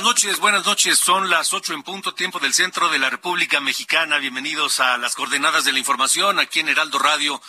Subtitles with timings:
[0.00, 0.98] Buenas noches, buenas noches.
[0.98, 4.16] Son las ocho en punto, tiempo del centro de la República Mexicana.
[4.16, 7.42] Bienvenidos a las coordenadas de la información aquí en Heraldo Radio,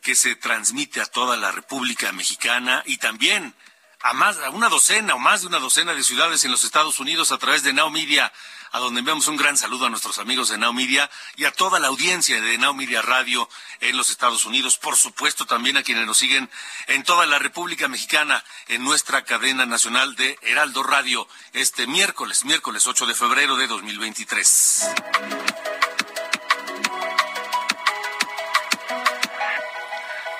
[0.00, 3.54] que se transmite a toda la República Mexicana y también
[4.00, 6.98] a más, a una docena o más de una docena de ciudades en los Estados
[6.98, 8.32] Unidos a través de Now Media
[8.72, 11.78] a donde enviamos un gran saludo a nuestros amigos de Now Media y a toda
[11.78, 13.48] la audiencia de Now Media Radio
[13.80, 14.78] en los Estados Unidos.
[14.78, 16.50] Por supuesto, también a quienes nos siguen
[16.86, 22.86] en toda la República Mexicana en nuestra cadena nacional de Heraldo Radio este miércoles, miércoles
[22.86, 24.88] 8 de febrero de 2023.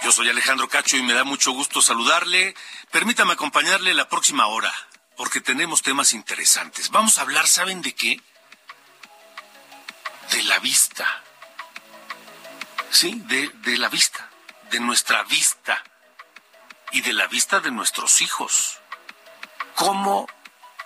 [0.05, 2.55] Yo soy Alejandro Cacho y me da mucho gusto saludarle.
[2.91, 4.73] Permítame acompañarle la próxima hora
[5.19, 6.91] porque tenemos temas interesantes.
[6.91, 8.22] Vamos a hablar, ¿saben de qué?
[10.30, 11.24] De la vista.
[12.91, 14.30] Sí, de, de la vista,
[14.70, 15.83] de nuestra vista
[16.92, 18.78] y de la vista de nuestros hijos.
[19.74, 20.28] Cómo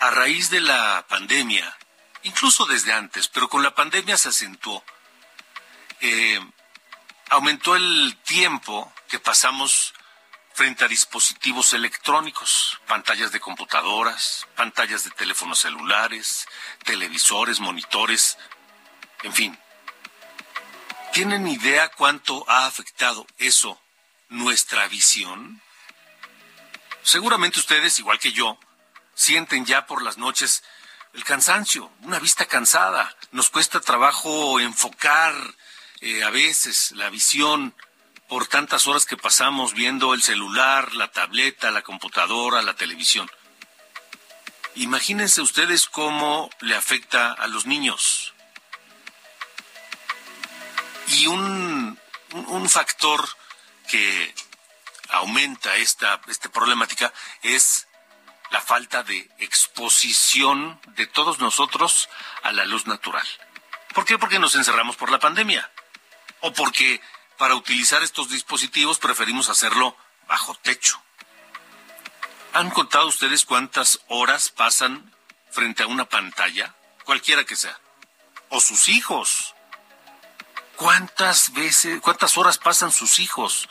[0.01, 1.77] a raíz de la pandemia,
[2.23, 4.83] incluso desde antes, pero con la pandemia se acentuó,
[6.01, 6.41] eh,
[7.29, 9.93] aumentó el tiempo que pasamos
[10.63, 16.47] frente a dispositivos electrónicos, pantallas de computadoras, pantallas de teléfonos celulares,
[16.85, 18.39] televisores, monitores,
[19.25, 19.59] en fin.
[21.13, 23.83] ¿Tienen idea cuánto ha afectado eso
[24.29, 25.61] nuestra visión?
[27.03, 28.57] Seguramente ustedes, igual que yo,
[29.15, 30.63] sienten ya por las noches
[31.13, 33.13] el cansancio, una vista cansada.
[33.33, 35.35] Nos cuesta trabajo enfocar
[36.03, 37.75] eh, a veces la visión
[38.33, 43.31] por tantas horas que pasamos viendo el celular, la tableta, la computadora, la televisión.
[44.75, 48.33] Imagínense ustedes cómo le afecta a los niños.
[51.09, 52.01] Y un,
[52.33, 53.29] un factor
[53.91, 54.35] que
[55.11, 57.87] aumenta esta, esta problemática es
[58.51, 62.09] la falta de exposición de todos nosotros
[62.43, 63.29] a la luz natural.
[63.93, 64.17] ¿Por qué?
[64.17, 65.71] Porque nos encerramos por la pandemia.
[66.41, 66.99] O porque
[67.43, 69.97] para utilizar estos dispositivos preferimos hacerlo
[70.29, 71.03] bajo techo.
[72.53, 75.13] ¿Han contado ustedes cuántas horas pasan
[75.51, 76.73] frente a una pantalla?
[77.05, 77.77] Cualquiera que sea.
[78.49, 79.57] O sus hijos.
[80.77, 83.69] ¿Cuántas veces, cuántas horas pasan sus hijos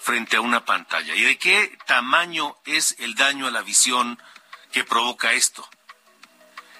[0.00, 1.14] frente a una pantalla?
[1.14, 4.18] ¿Y de qué tamaño es el daño a la visión
[4.72, 5.68] que provoca esto?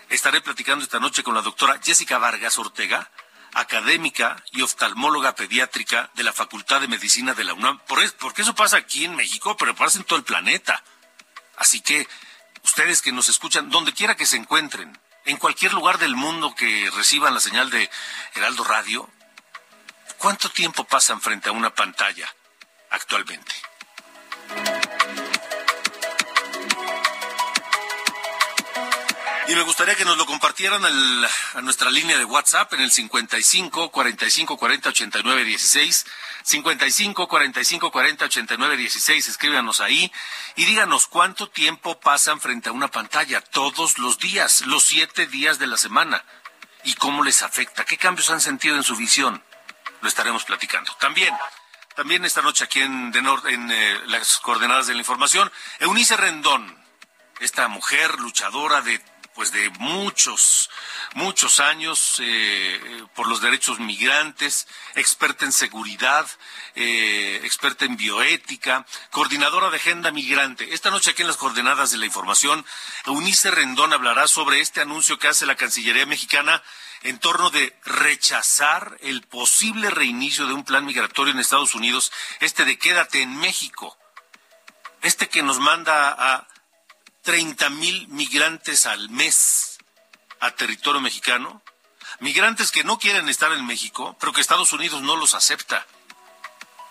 [0.09, 3.11] Estaré platicando esta noche con la doctora Jessica Vargas Ortega,
[3.55, 7.81] académica y oftalmóloga pediátrica de la Facultad de Medicina de la UNAM.
[8.19, 10.83] porque eso pasa aquí en México, pero pasa en todo el planeta.
[11.57, 12.07] Así que
[12.63, 16.91] ustedes que nos escuchan, donde quiera que se encuentren, en cualquier lugar del mundo que
[16.95, 17.91] reciban la señal de
[18.35, 19.09] Heraldo Radio,
[20.19, 22.29] ¿cuánto tiempo pasan frente a una pantalla
[22.91, 23.55] actualmente?
[29.51, 33.91] Y me gustaría que nos lo compartieran a nuestra línea de WhatsApp en el 55
[33.91, 36.07] 45 40 89 16.
[36.45, 39.27] 55 45 40 89 16.
[39.27, 40.13] Escríbanos ahí
[40.55, 45.59] y díganos cuánto tiempo pasan frente a una pantalla todos los días, los siete días
[45.59, 46.25] de la semana.
[46.85, 49.43] Y cómo les afecta, qué cambios han sentido en su visión.
[50.01, 50.95] Lo estaremos platicando.
[51.01, 51.35] También
[51.97, 55.51] también esta noche aquí en, en eh, las coordenadas de la información,
[55.81, 56.79] Eunice Rendón,
[57.41, 59.03] esta mujer luchadora de
[59.41, 60.69] pues de muchos,
[61.15, 66.27] muchos años eh, por los derechos migrantes, experta en seguridad,
[66.75, 70.75] eh, experta en bioética, coordinadora de agenda migrante.
[70.75, 72.67] Esta noche aquí en las coordenadas de la información,
[73.07, 76.63] Eunice Rendón hablará sobre este anuncio que hace la Cancillería mexicana
[77.01, 82.67] en torno de rechazar el posible reinicio de un plan migratorio en Estados Unidos, este
[82.67, 83.97] de quédate en México,
[85.01, 86.47] este que nos manda a
[87.23, 89.79] 30 mil migrantes al mes.
[90.41, 91.63] a territorio mexicano,
[92.19, 95.87] migrantes que no quieren estar en México, pero que Estados Unidos no los acepta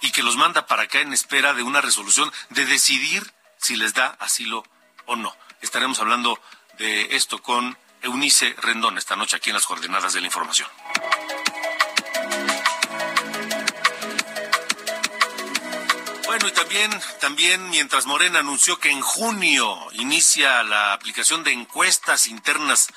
[0.02, 3.94] y que los manda para acá en espera de una resolución de decidir si les
[3.94, 4.64] da asilo
[5.06, 5.36] o no.
[5.62, 6.40] Estaremos hablando
[6.78, 10.70] de esto con Eunice Rendón esta noche aquí en las coordenadas de la información.
[16.40, 22.28] Bueno, y también, también mientras Morena anunció que en junio inicia la aplicación de encuestas
[22.28, 22.88] internas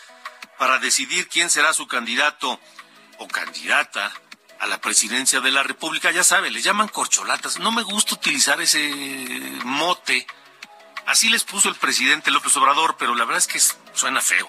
[0.59, 2.61] para decidir quién será su candidato
[3.19, 4.13] o candidata
[4.61, 7.59] a la presidencia de la República, ya sabe, le llaman corcholatas.
[7.59, 8.93] No me gusta utilizar ese
[9.65, 10.25] mote.
[11.07, 13.61] Así les puso el presidente López Obrador, pero la verdad es que
[13.93, 14.49] suena feo.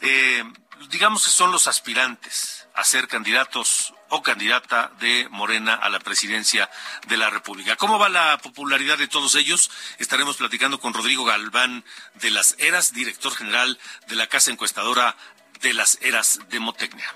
[0.00, 0.42] Eh,
[0.88, 6.70] digamos que son los aspirantes a ser candidatos o candidata de Morena a la presidencia
[7.08, 7.76] de la República.
[7.76, 9.70] ¿Cómo va la popularidad de todos ellos?
[9.98, 11.84] Estaremos platicando con Rodrigo Galván
[12.14, 13.78] de las Eras, director general
[14.08, 15.14] de la Casa Encuestadora
[15.60, 17.14] de las Eras de Motecnia.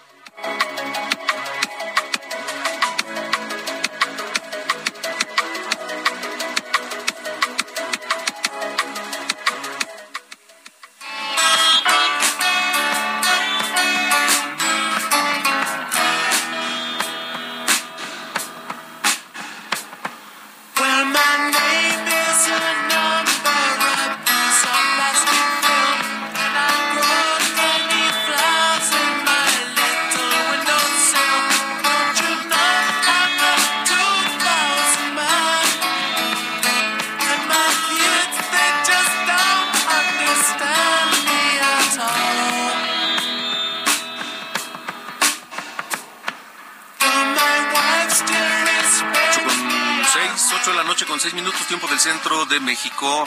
[52.04, 53.26] Centro de México.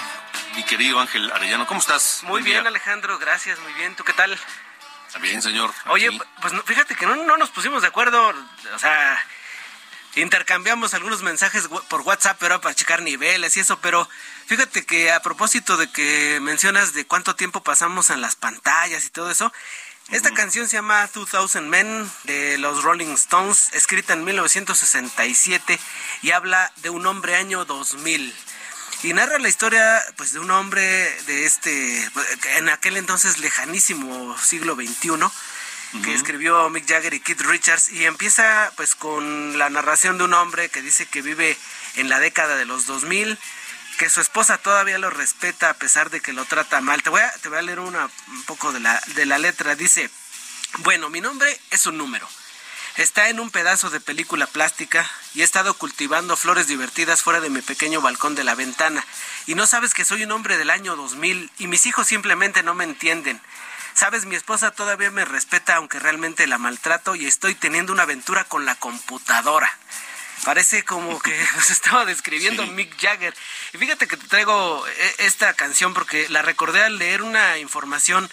[0.56, 2.20] Mi querido Ángel Arellano, ¿cómo estás?
[2.22, 3.96] Muy bien, Alejandro, gracias, muy bien.
[3.96, 4.38] ¿Tú qué tal?
[5.20, 5.74] Bien, señor.
[5.88, 8.32] Oye, pues fíjate que no, nos pusimos de acuerdo,
[8.76, 9.20] o sea,
[10.14, 14.08] intercambiamos algunos mensajes por WhatsApp, pero para checar niveles y eso, pero
[14.46, 19.10] fíjate que a propósito de que mencionas de cuánto tiempo pasamos en las pantallas y
[19.10, 19.52] todo eso,
[20.12, 25.80] esta canción se llama 2000 Men de los Rolling Stones, escrita en 1967
[26.22, 28.36] y habla de un hombre año 2000
[29.04, 30.82] y narra la historia pues de un hombre
[31.28, 32.10] de este
[32.58, 35.12] en aquel entonces lejanísimo siglo XXI
[36.04, 40.34] que escribió Mick Jagger y Keith Richards y empieza pues con la narración de un
[40.34, 41.58] hombre que dice que vive
[41.96, 43.38] en la década de los 2000
[43.98, 47.02] que su esposa todavía lo respeta a pesar de que lo trata mal.
[47.02, 49.76] Te voy a, te voy a leer una, un poco de la, de la letra.
[49.76, 50.10] Dice,
[50.80, 52.30] bueno, mi nombre es un número.
[52.98, 57.52] Está en un pedazo de película plástica y he estado cultivando flores divertidas fuera de
[57.52, 59.06] mi pequeño balcón de la ventana.
[59.46, 62.74] Y no sabes que soy un hombre del año 2000 y mis hijos simplemente no
[62.74, 63.40] me entienden.
[63.94, 68.46] Sabes, mi esposa todavía me respeta aunque realmente la maltrato y estoy teniendo una aventura
[68.46, 69.72] con la computadora.
[70.44, 73.36] Parece como que nos estaba describiendo Mick Jagger.
[73.74, 78.28] Y fíjate que te traigo eh, esta canción porque la recordé al leer una información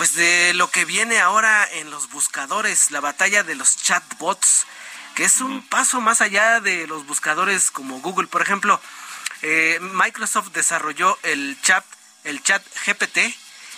[0.00, 4.66] pues de lo que viene ahora en los buscadores, la batalla de los chatbots,
[5.14, 8.80] que es un paso más allá de los buscadores como Google, por ejemplo.
[9.42, 11.84] Eh, Microsoft desarrolló el chat,
[12.24, 13.18] el chat GPT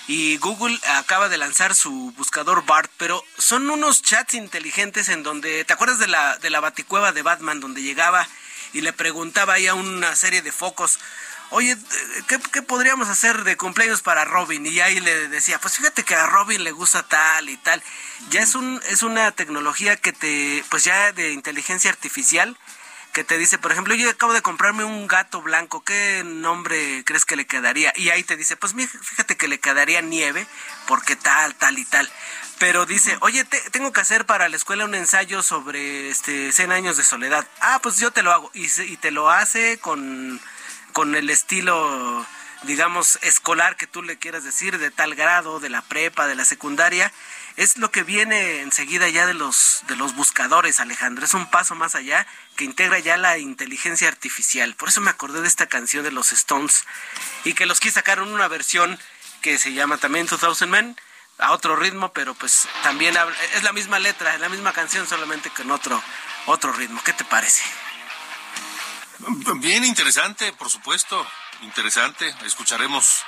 [0.06, 5.64] y Google acaba de lanzar su buscador BART, pero son unos chats inteligentes en donde,
[5.64, 8.28] ¿te acuerdas de la, de la baticueva de Batman donde llegaba
[8.73, 11.00] y le preguntaba ahí a una serie de focos,
[11.52, 11.76] oye,
[12.26, 14.66] ¿qué, podríamos hacer de cumpleaños para Robin?
[14.66, 17.82] Y ahí le decía, pues fíjate que a Robin le gusta tal y tal.
[18.30, 22.56] Ya es, un, es una tecnología que te, pues ya de inteligencia artificial,
[23.12, 27.26] que te dice, por ejemplo, yo acabo de comprarme un gato blanco, ¿qué nombre crees
[27.26, 27.92] que le quedaría?
[27.97, 30.47] Y ahí te dice, pues fíjate que le quedaría nieve,
[30.87, 32.11] porque tal, tal y tal.
[32.59, 36.97] Pero dice, oye, tengo que hacer para la escuela un ensayo sobre este 100 años
[36.97, 37.47] de soledad.
[37.61, 38.50] Ah, pues yo te lo hago.
[38.54, 40.40] Y, y te lo hace con
[40.92, 42.26] con el estilo
[42.64, 46.44] digamos escolar que tú le quieras decir de tal grado de la prepa de la
[46.44, 47.12] secundaria
[47.56, 51.25] es lo que viene enseguida ya de los de los buscadores Alejandro.
[51.25, 54.75] Es un paso más allá que integra ya la inteligencia artificial.
[54.75, 56.84] Por eso me acordé de esta canción de los Stones
[57.44, 58.99] y que los quise sacar en una versión
[59.42, 60.96] que se llama también 2000 Men
[61.38, 63.14] a otro ritmo pero pues también
[63.54, 66.02] es la misma letra es la misma canción solamente con otro
[66.46, 67.02] otro ritmo.
[67.04, 67.62] Qué te parece
[69.57, 71.26] Bien interesante, por supuesto,
[71.62, 72.35] interesante.
[72.45, 73.25] Escucharemos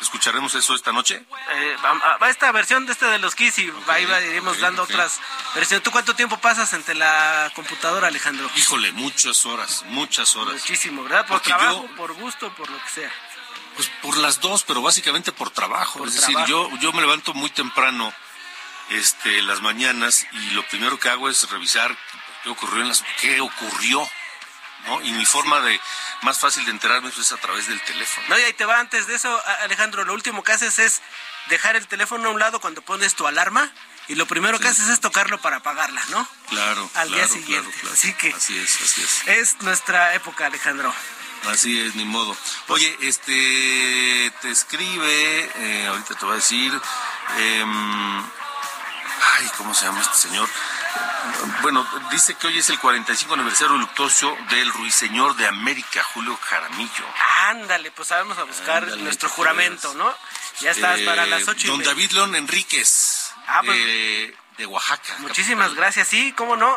[0.00, 1.24] escucharemos eso esta noche.
[1.52, 1.76] Eh,
[2.20, 5.20] va, esta versión de este de los Kiss y ahí iremos dando otras
[5.54, 5.82] versiones.
[5.82, 8.50] ¿Tú cuánto tiempo pasas ante la computadora, Alejandro?
[8.56, 10.54] Híjole, muchas horas, muchas horas.
[10.54, 11.26] Muchísimo, ¿verdad?
[11.26, 13.12] Por trabajo, por gusto, por lo que sea.
[13.76, 16.04] Pues por las dos, pero básicamente por trabajo.
[16.06, 18.12] es decir, yo, yo me levanto muy temprano
[18.90, 21.96] este, las mañanas y lo primero que hago es revisar
[22.42, 24.06] qué ocurrió en las, qué ocurrió,
[24.86, 25.02] ¿no?
[25.02, 25.80] Y mi forma de
[26.22, 28.26] más fácil de enterarme es a través del teléfono.
[28.28, 31.02] No, y ahí te va antes de eso, Alejandro, lo último que haces es
[31.48, 33.70] dejar el teléfono a un lado cuando pones tu alarma
[34.08, 36.28] y lo primero que haces es tocarlo para apagarla, ¿no?
[36.48, 36.90] Claro.
[36.94, 37.74] Al día siguiente.
[37.92, 38.30] Así que.
[38.30, 39.28] Así es, así es.
[39.28, 40.94] Es nuestra época, Alejandro.
[41.48, 42.36] Así es, ni modo.
[42.68, 46.72] Oye, este, te escribe, eh, ahorita te voy a decir,
[47.38, 50.48] em, ay, ¿cómo se llama este señor?
[51.62, 57.04] Bueno, dice que hoy es el 45 aniversario luctuoso del Ruiseñor de América, Julio Jaramillo.
[57.48, 60.14] Ándale, pues vamos a buscar nuestro juramento, ¿no?
[60.60, 65.14] Ya estás para las ocho y Don David León Enríquez, ah, pues, eh, de Oaxaca.
[65.18, 66.76] Muchísimas gracias, sí, cómo no,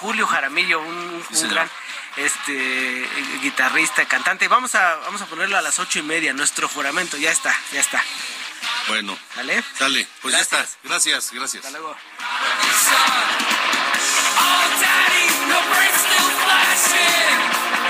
[0.00, 1.70] Julio Jaramillo, un, gran
[2.16, 3.08] este
[3.42, 4.48] guitarrista, cantante.
[4.48, 7.80] Vamos a, vamos a ponerlo a las ocho y media, nuestro juramento, ya está, ya
[7.80, 8.02] está.
[8.88, 9.18] Bueno.
[9.36, 9.62] ¿Vale?
[9.78, 10.66] Dale, pues ya está.
[10.82, 11.64] Gracias, gracias.
[11.64, 11.96] Hasta luego.
[14.80, 17.36] daddy, the brain's still flashing.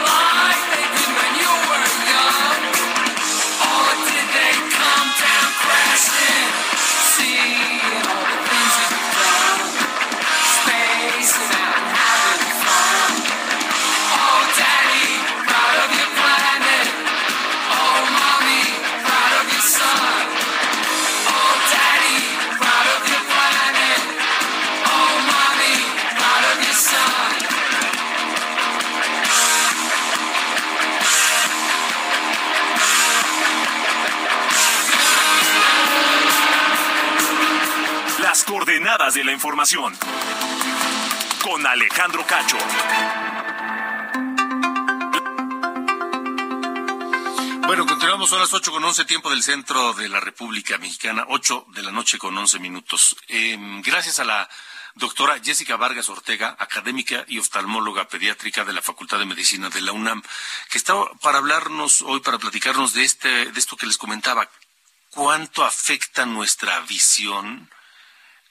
[0.05, 1.53] Like they did when you
[41.43, 42.57] Con Alejandro Cacho.
[47.67, 51.67] Bueno, continuamos, son las 8 con 11 tiempo del centro de la República Mexicana, 8
[51.75, 53.17] de la noche con 11 minutos.
[53.27, 54.49] Em, gracias a la
[54.95, 59.91] doctora Jessica Vargas Ortega, académica y oftalmóloga pediátrica de la Facultad de Medicina de la
[59.91, 60.23] UNAM,
[60.71, 64.49] que está para hablarnos hoy, para platicarnos de, este, de esto que les comentaba,
[65.11, 67.69] cuánto afecta nuestra visión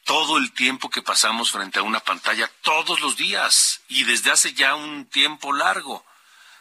[0.08, 4.54] todo el tiempo que pasamos frente a una pantalla todos los días y desde hace
[4.54, 6.04] ya un tiempo largo.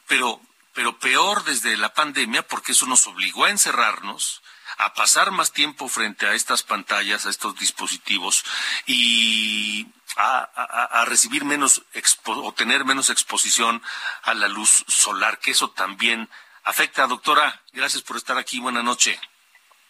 [0.08, 0.40] Pero,
[0.74, 4.42] pero peor desde la pandemia porque eso nos obligó a encerrarnos,
[4.78, 8.44] a pasar más tiempo frente a estas pantallas, a estos dispositivos
[8.84, 9.86] y
[10.16, 11.82] a, recibir menos
[12.24, 13.80] o tener menos exposición
[14.22, 16.28] a la luz solar, que eso también
[16.64, 17.06] afecta.
[17.06, 18.58] Doctora, gracias por estar aquí.
[18.58, 19.16] Buenas noches.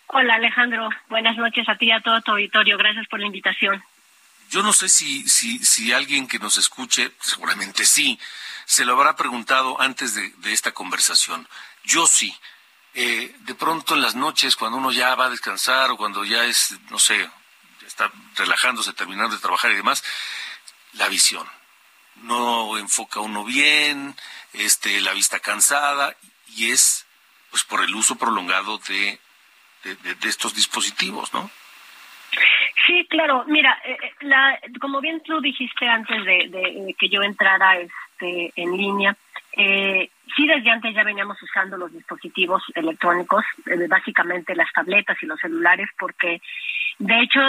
[0.08, 2.78] Hola Alejandro, buenas noches a ti y a todo tu auditorio.
[2.78, 3.82] Gracias por la invitación.
[4.50, 8.18] Yo no sé si, si, si alguien que nos escuche, seguramente sí,
[8.64, 11.48] se lo habrá preguntado antes de, esta conversación.
[11.84, 12.36] Yo sí.
[12.94, 16.44] Eh, de pronto en las noches, cuando uno ya va a descansar o cuando ya
[16.44, 17.28] es, no sé,
[17.86, 20.02] está relajándose, terminando de trabajar y demás,
[20.92, 21.46] la visión.
[22.22, 24.16] No enfoca uno bien,
[24.52, 26.16] este, la vista cansada
[26.48, 27.06] y es
[27.50, 29.20] pues por el uso prolongado de
[29.94, 31.50] de, estos dispositivos, ¿no?
[32.86, 33.44] Sí, claro.
[33.46, 38.76] Mira, eh, eh, la, como bien tú dijiste antes de, que yo entrara este, en
[38.76, 39.16] línea,
[39.56, 45.26] eh, sí desde antes ya veníamos usando los dispositivos electrónicos, eh, básicamente las tabletas y
[45.26, 46.42] los celulares, porque
[46.98, 47.40] de hecho,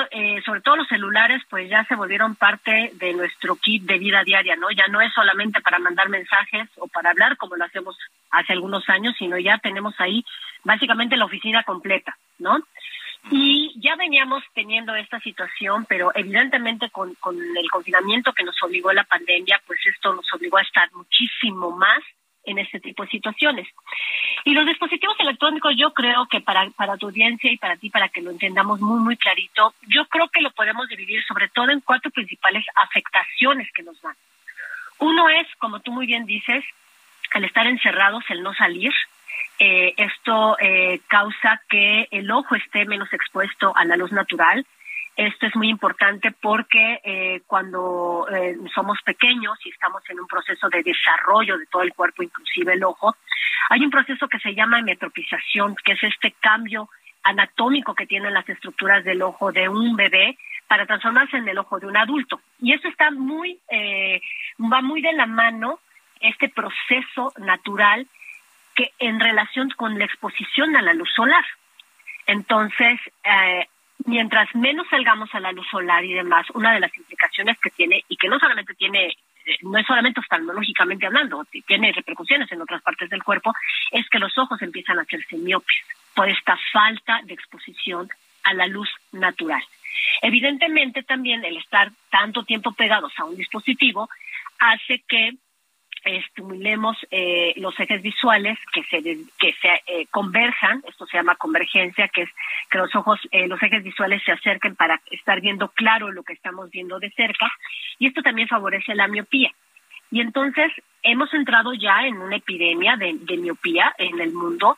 [0.45, 4.57] sobre todo los celulares, pues ya se volvieron parte de nuestro kit de vida diaria,
[4.57, 4.69] ¿no?
[4.71, 7.97] Ya no es solamente para mandar mensajes o para hablar como lo hacemos
[8.29, 10.25] hace algunos años, sino ya tenemos ahí
[10.65, 12.59] básicamente la oficina completa, ¿no?
[13.31, 18.91] Y ya veníamos teniendo esta situación, pero evidentemente con, con el confinamiento que nos obligó
[18.91, 22.03] la pandemia, pues esto nos obligó a estar muchísimo más
[22.47, 23.67] en este tipo de situaciones.
[24.43, 28.09] Y los dispositivos electrónicos, yo creo que para, para tu audiencia y para ti, para
[28.09, 31.81] que lo entendamos muy, muy clarito, yo creo que lo podemos dividir sobre todo en
[31.81, 34.15] cuatro principales afectaciones que nos dan.
[34.99, 36.63] Uno es, como tú muy bien dices,
[37.33, 38.93] el estar encerrados, el no salir,
[39.59, 44.65] eh, esto eh, causa que el ojo esté menos expuesto a la luz natural.
[45.17, 48.27] Esto es muy importante porque eh, cuando
[48.73, 52.83] somos pequeños y estamos en un proceso de desarrollo de todo el cuerpo, inclusive el
[52.83, 53.15] ojo,
[53.69, 56.89] hay un proceso que se llama metropización, que es este cambio
[57.23, 61.79] anatómico que tienen las estructuras del ojo de un bebé para transformarse en el ojo
[61.79, 62.39] de un adulto.
[62.61, 63.59] Y eso está muy,
[64.59, 65.79] va muy de la mano
[66.21, 68.07] este proceso natural
[68.75, 71.43] que en relación con la exposición a la luz solar.
[72.27, 73.67] Entonces, eh,
[74.07, 78.03] mientras menos salgamos a la luz solar y demás, una de las implicaciones que tiene,
[78.07, 82.81] y que no solamente tiene, eh, no es solamente oftalmológicamente hablando, tiene repercusiones en otras
[82.81, 83.53] partes del cuerpo,
[83.91, 85.75] es que los ojos empiezan a hacerse miopes
[86.15, 88.09] por esta falta de exposición
[88.43, 89.61] a la luz natural.
[90.21, 94.09] Evidentemente también el estar tanto tiempo pegados a un dispositivo
[94.57, 95.33] hace que
[96.15, 102.07] estimulemos eh, los ejes visuales que se que se eh, converjan esto se llama convergencia
[102.07, 102.29] que es
[102.69, 106.33] que los ojos eh, los ejes visuales se acerquen para estar viendo claro lo que
[106.33, 107.51] estamos viendo de cerca
[107.99, 109.51] y esto también favorece la miopía.
[110.09, 110.71] Y entonces
[111.03, 114.77] hemos entrado ya en una epidemia de, miopía en el mundo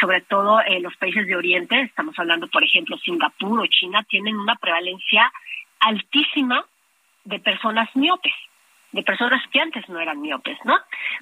[0.00, 4.36] sobre todo en los países de Oriente estamos hablando por ejemplo Singapur o China tienen
[4.36, 5.32] una prevalencia
[5.80, 6.64] altísima
[7.24, 8.34] de personas miopes
[8.92, 10.78] de personas que antes no eran miopes, ¿no?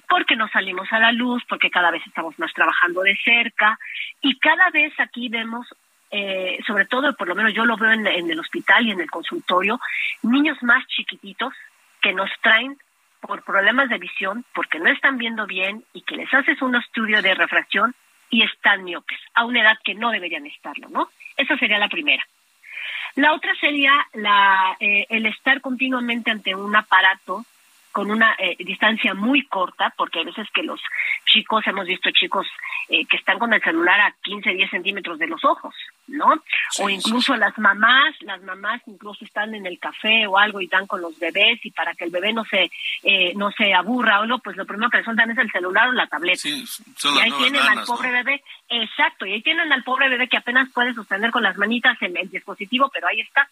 [0.07, 3.77] Porque no salimos a la luz, porque cada vez estamos más trabajando de cerca
[4.21, 5.67] y cada vez aquí vemos,
[6.11, 9.01] eh, sobre todo, por lo menos yo lo veo en, en el hospital y en
[9.01, 9.79] el consultorio,
[10.23, 11.53] niños más chiquititos
[12.01, 12.77] que nos traen
[13.19, 17.21] por problemas de visión, porque no están viendo bien y que les haces un estudio
[17.21, 17.93] de refracción
[18.29, 21.09] y están miopes, a una edad que no deberían estarlo, ¿no?
[21.35, 22.23] Esa sería la primera.
[23.15, 27.45] La otra sería la, eh, el estar continuamente ante un aparato
[27.97, 30.79] con una eh, distancia muy corta, porque hay veces que los
[31.25, 32.45] chicos, hemos visto chicos
[32.89, 35.73] eh, que están con el celular a 15, 10 centímetros de los ojos,
[36.05, 36.35] ¿no?
[36.77, 40.85] o incluso las mamás, las mamás incluso están en el café o algo y están
[40.85, 42.69] con los bebés y para que el bebé no se
[43.01, 45.89] eh, no se aburra o no, pues lo primero que le sueltan es el celular
[45.89, 46.47] o la tableta.
[46.47, 50.69] y ahí tienen al pobre bebé, exacto, y ahí tienen al pobre bebé que apenas
[50.71, 53.49] puede sostener con las manitas el, el dispositivo, pero ahí está.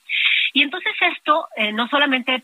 [0.54, 2.44] Y entonces esto no solamente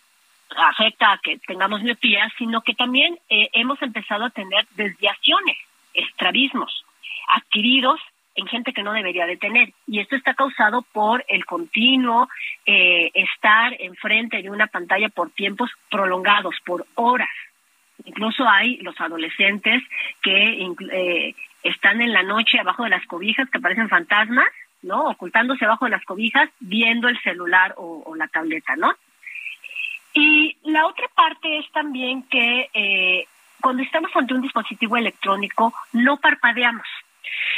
[0.58, 5.58] afecta a que tengamos miopía, sino que también eh, hemos empezado a tener desviaciones,
[5.94, 6.86] estrabismos
[7.30, 8.00] adquiridos
[8.36, 9.74] en gente que no debería de tener.
[9.88, 12.30] Y esto está causado por el continuo
[12.66, 17.30] eh, estar enfrente de una pantalla por tiempos prolongados, por horas.
[18.06, 19.84] Incluso hay los adolescentes
[20.22, 24.48] que eh, están en la noche abajo de las cobijas, que parecen fantasmas,
[24.82, 25.10] ¿no?
[25.10, 28.96] Ocultándose abajo de las cobijas, viendo el celular o, o la tableta, ¿no?
[30.14, 33.26] Y la otra parte es también que eh,
[33.62, 36.88] cuando estamos ante un dispositivo electrónico no parpadeamos.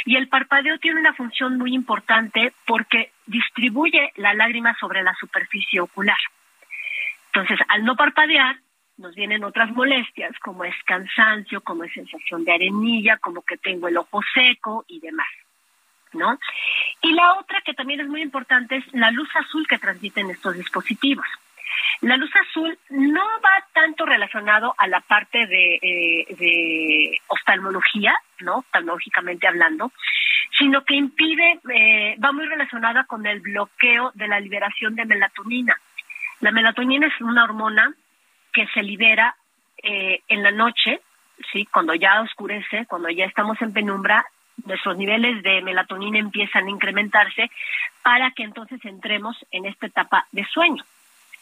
[0.04, 5.80] Y el parpadeo tiene una función muy importante porque distribuye la lágrima sobre la superficie
[5.80, 6.18] ocular.
[7.32, 8.56] Entonces, al no parpadear,
[8.96, 13.88] nos vienen otras molestias, como es cansancio, como es sensación de arenilla, como que tengo
[13.88, 15.26] el ojo seco y demás.
[16.12, 16.38] ¿No?
[17.02, 20.54] Y la otra que también es muy importante es la luz azul que transmiten estos
[20.54, 21.26] dispositivos.
[22.00, 28.58] La luz azul no va tanto relacionado a la parte de, eh, oftalmología, ¿no?
[28.58, 29.92] Oftalmológicamente hablando,
[30.58, 35.76] sino que impide, eh, va muy relacionada con el bloqueo de la liberación de melatonina.
[36.40, 37.94] La melatonina es una hormona
[38.52, 39.34] que se libera
[39.82, 41.00] eh, en la noche,
[41.52, 41.66] ¿sí?
[41.66, 44.24] Cuando ya oscurece, cuando ya estamos en penumbra,
[44.64, 47.50] nuestros niveles de melatonina empiezan a incrementarse
[48.02, 50.84] para que entonces entremos en esta etapa de sueño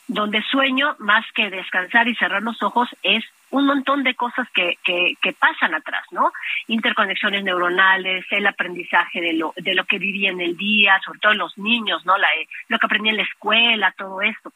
[0.08, 4.78] donde sueño más que descansar y cerrar los ojos es un montón de cosas que,
[4.82, 6.32] que, que, pasan atrás, ¿no?
[6.68, 11.34] Interconexiones neuronales, el aprendizaje de lo, de lo que viví en el día, sobre todo
[11.34, 12.16] los niños, ¿no?
[12.16, 12.28] La,
[12.68, 14.52] lo que aprendí en la escuela, todo esto.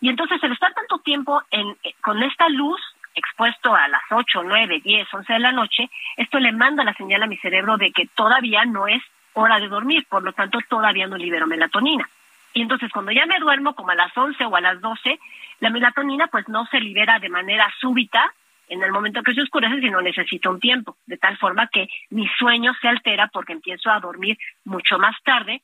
[0.00, 2.80] Y entonces el estar tanto tiempo en, con esta luz
[3.14, 7.22] expuesto a las 8, 9, 10, 11 de la noche, esto le manda la señal
[7.22, 9.02] a mi cerebro de que todavía no es
[9.34, 12.08] hora de dormir, por lo tanto todavía no libero melatonina.
[12.52, 15.18] Y entonces cuando ya me duermo como a las 11 o a las 12,
[15.60, 18.32] la melatonina pues no se libera de manera súbita
[18.68, 22.28] en el momento que se oscurece, sino necesita un tiempo, de tal forma que mi
[22.38, 25.62] sueño se altera porque empiezo a dormir mucho más tarde,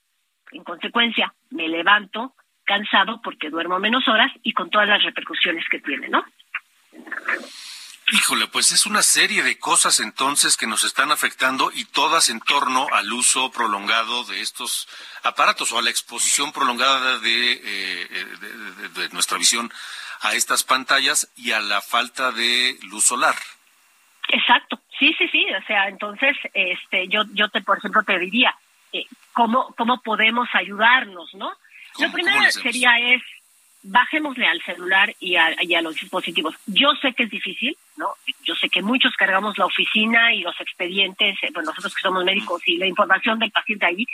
[0.51, 5.79] en consecuencia me levanto cansado porque duermo menos horas y con todas las repercusiones que
[5.79, 6.25] tiene, ¿no?
[8.13, 12.39] Híjole, pues es una serie de cosas entonces que nos están afectando y todas en
[12.41, 14.89] torno al uso prolongado de estos
[15.25, 18.27] aparatos o a la exposición prolongada de, eh,
[18.95, 19.73] de, nuestra visión
[20.21, 23.35] a estas pantallas y a la falta de luz solar.
[24.29, 28.55] Exacto, sí, sí, sí, o sea, entonces, este, yo, yo te, por ejemplo, te diría,
[28.93, 31.53] eh, ¿cómo, cómo podemos ayudarnos, no?
[31.99, 33.23] Lo primero sería es
[33.89, 36.55] bajémosle al celular y a, y a, los dispositivos.
[36.67, 38.09] Yo sé que es difícil, ¿no?
[38.43, 42.25] Yo sé que muchos cargamos la oficina y los expedientes, eh, bueno, nosotros que somos
[42.25, 44.07] médicos y la información del paciente ahí,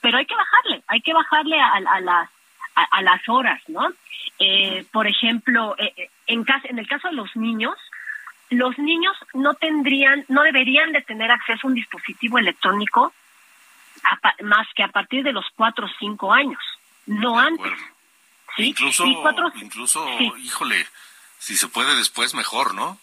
[0.00, 2.28] pero hay que bajarle, hay que bajarle a, a las
[2.74, 3.88] a, las horas, ¿no?
[4.38, 7.76] Eh, por ejemplo, eh, en, caso, en el caso de los niños,
[8.48, 13.12] los niños no tendrían, no deberían de tener acceso a un dispositivo electrónico
[14.42, 16.62] más que a partir de los cuatro o cinco años,
[17.06, 17.72] no antes.
[18.56, 19.04] Incluso,
[19.56, 20.06] incluso
[20.38, 20.86] híjole,
[21.38, 22.98] si se puede después, mejor, ¿no?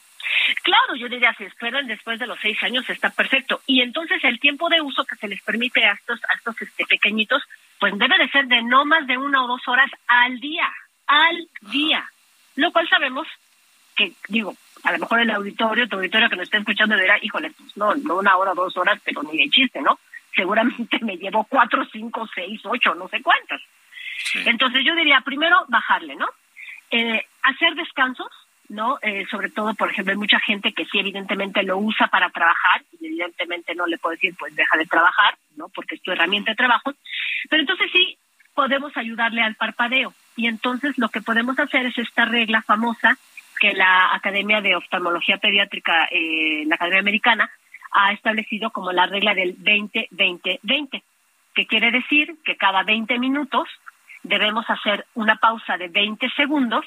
[0.63, 3.61] Claro, yo diría, si esperan después de los seis años está perfecto.
[3.65, 6.85] Y entonces el tiempo de uso que se les permite a estos, a estos este,
[6.85, 7.43] pequeñitos
[7.79, 10.67] pues debe de ser de no más de una o dos horas al día,
[11.05, 12.09] al día,
[12.55, 13.27] lo cual sabemos
[13.95, 17.51] que, digo, a lo mejor el auditorio, tu auditorio que nos está escuchando dirá, híjole,
[17.51, 19.99] pues no, no una hora, dos horas, pero ni de chiste, ¿no?
[20.35, 23.61] Seguramente me llevo cuatro, cinco, seis, ocho, no sé cuántas.
[24.45, 26.27] Entonces yo diría, primero, bajarle, ¿no?
[26.91, 28.27] Eh, hacer descansos,
[28.69, 28.97] ¿no?
[29.01, 32.83] Eh, sobre todo, por ejemplo, hay mucha gente que sí evidentemente lo usa para trabajar
[32.99, 35.69] y evidentemente no le puedo decir, pues deja de trabajar, ¿no?
[35.69, 36.93] Porque es tu herramienta de trabajo.
[37.49, 38.17] Pero entonces sí
[38.53, 40.13] podemos ayudarle al parpadeo.
[40.35, 43.17] Y entonces lo que podemos hacer es esta regla famosa
[43.59, 47.49] que la Academia de Oftalmología Pediátrica, eh, la Academia Americana,
[47.91, 51.01] ha establecido como la regla del 20-20-20,
[51.55, 53.67] que quiere decir que cada 20 minutos
[54.27, 56.85] debemos hacer una pausa de 20 segundos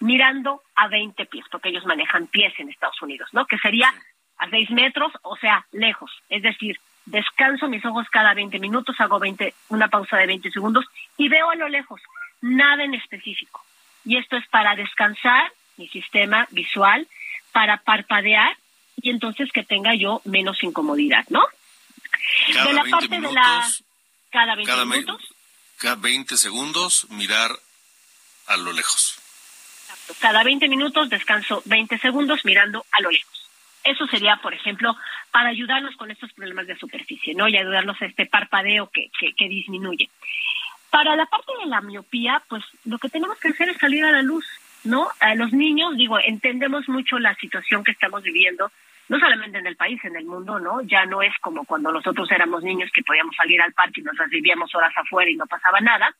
[0.00, 3.46] mirando a 20 pies, porque ellos manejan pies en Estados Unidos, ¿no?
[3.46, 3.92] Que sería
[4.38, 6.10] a 6 metros, o sea, lejos.
[6.28, 10.84] Es decir, descanso mis ojos cada 20 minutos, hago 20, una pausa de 20 segundos
[11.16, 12.00] y veo a lo lejos,
[12.40, 13.64] nada en específico.
[14.04, 17.06] Y esto es para descansar mi sistema visual,
[17.52, 18.56] para parpadear
[18.96, 21.42] y entonces que tenga yo menos incomodidad, ¿no?
[22.52, 23.64] Cada de la parte de la
[24.30, 25.31] cada 20 minutos
[25.82, 27.50] cada 20 segundos mirar
[28.46, 29.18] a lo lejos.
[30.20, 33.50] Cada 20 minutos descanso 20 segundos mirando a lo lejos.
[33.82, 34.96] Eso sería, por ejemplo,
[35.32, 37.48] para ayudarnos con estos problemas de superficie, ¿no?
[37.48, 40.08] Y ayudarnos a este parpadeo que, que, disminuye.
[40.88, 44.12] Para la parte de la miopía, pues lo que tenemos que hacer es salir a
[44.12, 44.46] la luz,
[44.84, 45.08] ¿no?
[45.18, 48.70] A los niños, digo, entendemos mucho la situación que estamos viviendo,
[49.12, 50.80] no solamente en el país, en el mundo, ¿no?
[50.82, 54.16] Ya no es como cuando nosotros éramos niños que podíamos salir al parque y nos
[54.30, 56.14] vivíamos horas afuera y no pasaba nada.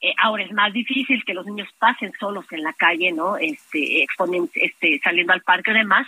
[0.00, 3.36] Eh, ahora es más difícil que los niños pasen solos en la calle, ¿no?
[3.36, 6.06] Este, exponen, este, saliendo al parque y demás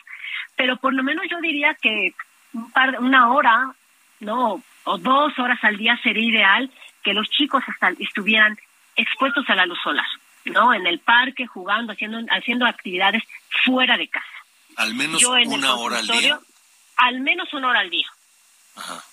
[0.57, 2.15] pero por lo menos yo diría que
[2.53, 3.73] un par, una hora,
[4.21, 4.63] ¿no?
[4.85, 6.71] O dos horas al día sería ideal
[7.03, 7.63] que los chicos
[7.99, 8.57] estuvieran
[8.97, 10.07] expuestos a la luz solar,
[10.47, 10.73] ¿no?
[10.73, 13.23] En el parque, jugando, haciendo, haciendo actividades
[13.65, 14.27] fuera de casa.
[14.77, 16.39] Al menos una hora al día.
[16.97, 18.07] Al menos una hora al día.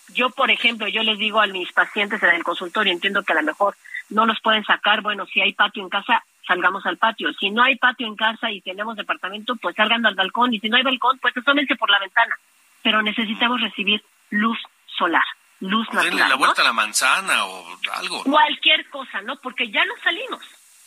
[0.10, 3.38] Yo, por ejemplo, yo les digo a mis pacientes en el consultorio, entiendo que a
[3.38, 3.76] lo mejor
[4.10, 7.34] no los pueden sacar, bueno, si hay patio en casa, salgamos al patio.
[7.40, 10.54] Si no hay patio en casa y tenemos departamento, pues salgan al balcón.
[10.54, 12.38] Y si no hay balcón, pues asómense por la ventana.
[12.82, 14.60] Pero necesitamos recibir luz
[14.98, 15.24] solar,
[15.62, 16.06] luz natural.
[16.06, 18.24] Denle la vuelta a la manzana o algo.
[18.24, 19.38] Cualquier cosa, ¿no?
[19.38, 20.44] Porque ya no salimos.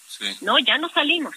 [0.07, 0.37] Sí.
[0.43, 1.35] No, ya no salimos.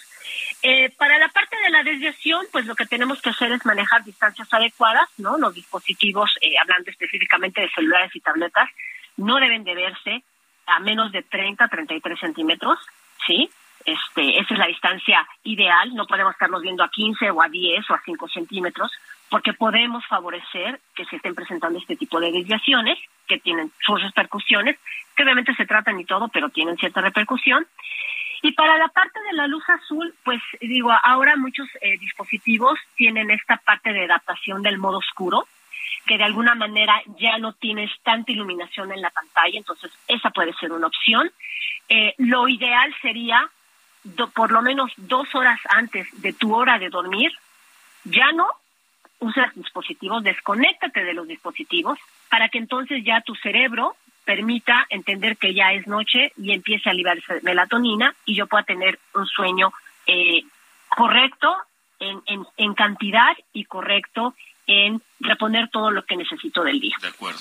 [0.61, 4.03] Eh, para la parte de la desviación, pues lo que tenemos que hacer es manejar
[4.03, 5.37] distancias adecuadas, ¿no?
[5.37, 8.69] Los dispositivos, eh, hablando específicamente de celulares y tabletas,
[9.17, 10.23] no deben de verse
[10.65, 12.77] a menos de 30, 33 centímetros,
[13.25, 13.49] ¿sí?
[13.85, 17.89] Este, esa es la distancia ideal, no podemos estarnos viendo a 15 o a 10
[17.89, 18.91] o a 5 centímetros,
[19.29, 24.77] porque podemos favorecer que se estén presentando este tipo de desviaciones que tienen sus repercusiones,
[25.15, 27.65] que obviamente se tratan y todo, pero tienen cierta repercusión.
[28.41, 33.31] Y para la parte de la luz azul, pues digo, ahora muchos eh, dispositivos tienen
[33.31, 35.47] esta parte de adaptación del modo oscuro,
[36.05, 40.53] que de alguna manera ya no tienes tanta iluminación en la pantalla, entonces esa puede
[40.53, 41.29] ser una opción.
[41.89, 43.49] Eh, lo ideal sería
[44.33, 47.31] por lo menos dos horas antes de tu hora de dormir,
[48.05, 48.47] ya no
[49.19, 51.99] uses dispositivos, desconéctate de los dispositivos
[52.29, 53.95] para que entonces ya tu cerebro
[54.29, 58.99] permita entender que ya es noche y empiece a liberarse melatonina y yo pueda tener
[59.15, 59.73] un sueño
[60.05, 60.43] eh,
[60.87, 61.57] correcto
[61.99, 64.35] en, en, en cantidad y correcto
[64.67, 66.95] en reponer todo lo que necesito del día.
[67.01, 67.39] De acuerdo.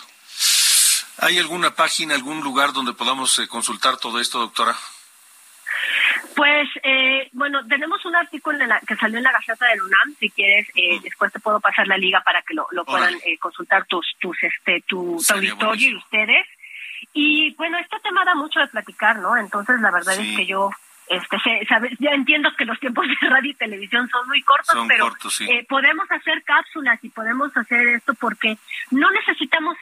[1.18, 4.74] ¿Hay alguna página, algún lugar donde podamos eh, consultar todo esto, doctora?
[6.34, 10.14] Pues, eh, bueno, tenemos un artículo que salió en la Gaceta del UNAM.
[10.20, 13.84] Si quieres, eh, después te puedo pasar la liga para que lo, puedan eh, consultar
[13.86, 16.46] tus, tus, este, tu, auditorio y ustedes.
[17.12, 19.36] Y bueno, este tema da mucho de platicar, ¿no?
[19.36, 20.70] Entonces, la verdad es que yo
[21.08, 21.38] este
[21.98, 25.12] ya entiendo que los tiempos de radio y televisión son muy cortos, pero
[25.68, 28.58] podemos hacer cápsulas y podemos hacer esto porque
[28.90, 29.76] no necesitamos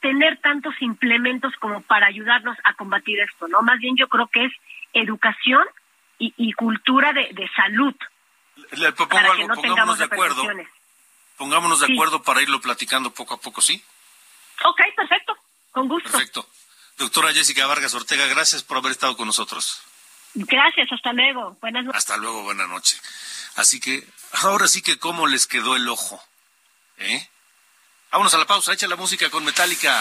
[0.00, 3.62] tener tantos implementos como para ayudarnos a combatir esto, ¿no?
[3.62, 4.52] Más bien yo creo que es
[4.92, 5.64] educación
[6.18, 7.94] y, cultura de, salud.
[8.72, 10.42] Le propongo algo, pongámonos de acuerdo.
[11.36, 13.82] Pongámonos de acuerdo para irlo platicando poco a poco, ¿sí?
[14.64, 15.36] Ok, perfecto,
[15.74, 16.10] con gusto.
[16.10, 16.48] Perfecto.
[16.96, 19.82] Doctora Jessica Vargas Ortega, gracias por haber estado con nosotros.
[20.34, 21.56] Gracias, hasta luego.
[21.60, 21.98] Buenas noches.
[21.98, 23.02] Hasta luego, buenas noches.
[23.56, 26.22] Así que, ahora sí que cómo les quedó el ojo.
[26.98, 27.28] ¿Eh?
[28.12, 30.00] Vámonos a la pausa, echa la música con Metallica.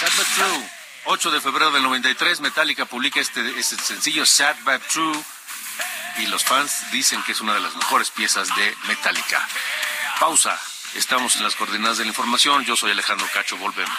[0.00, 0.70] Sad but True.
[1.04, 5.24] 8 de febrero del 93, Metallica publica este, este sencillo Sad but True
[6.18, 9.46] y los fans dicen que es una de las mejores piezas de Metallica.
[10.18, 10.60] Pausa.
[10.94, 12.64] Estamos en las coordenadas de la información.
[12.64, 13.56] Yo soy Alejandro Cacho.
[13.58, 13.98] Volvemos.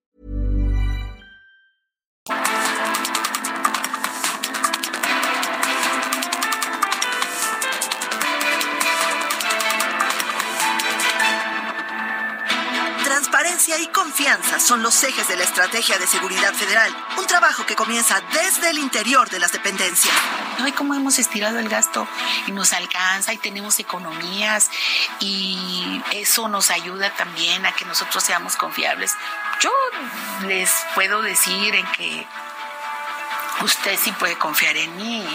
[13.79, 18.21] Y confianza son los ejes de la estrategia de seguridad federal, un trabajo que comienza
[18.33, 20.13] desde el interior de las dependencias.
[20.59, 22.05] Hay cómo hemos estirado el gasto
[22.47, 24.69] y nos alcanza y tenemos economías
[25.21, 29.13] y eso nos ayuda también a que nosotros seamos confiables.
[29.61, 29.71] Yo
[30.47, 32.27] les puedo decir en que
[33.63, 35.25] usted sí puede confiar en mí.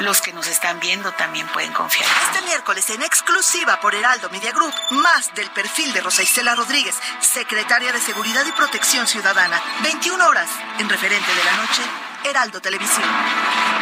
[0.00, 2.08] Los que nos están viendo también pueden confiar.
[2.26, 6.96] Este miércoles en exclusiva por Heraldo Media Group, más del perfil de Rosa Isela Rodríguez,
[7.20, 9.60] secretaria de Seguridad y Protección Ciudadana.
[9.82, 11.82] 21 horas en referente de la noche,
[12.24, 13.81] Heraldo Televisión.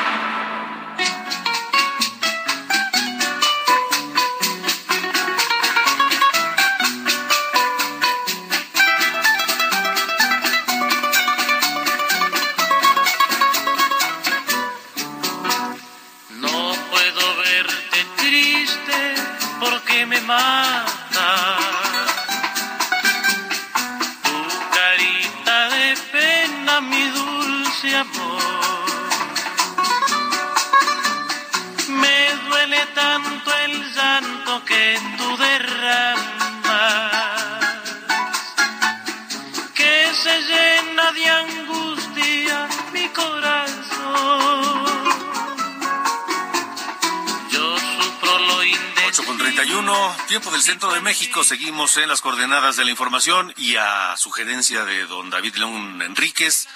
[49.90, 51.42] Con 31, tiempo del centro de México.
[51.42, 56.68] Seguimos en las coordenadas de la información y a sugerencia de don David León Enríquez.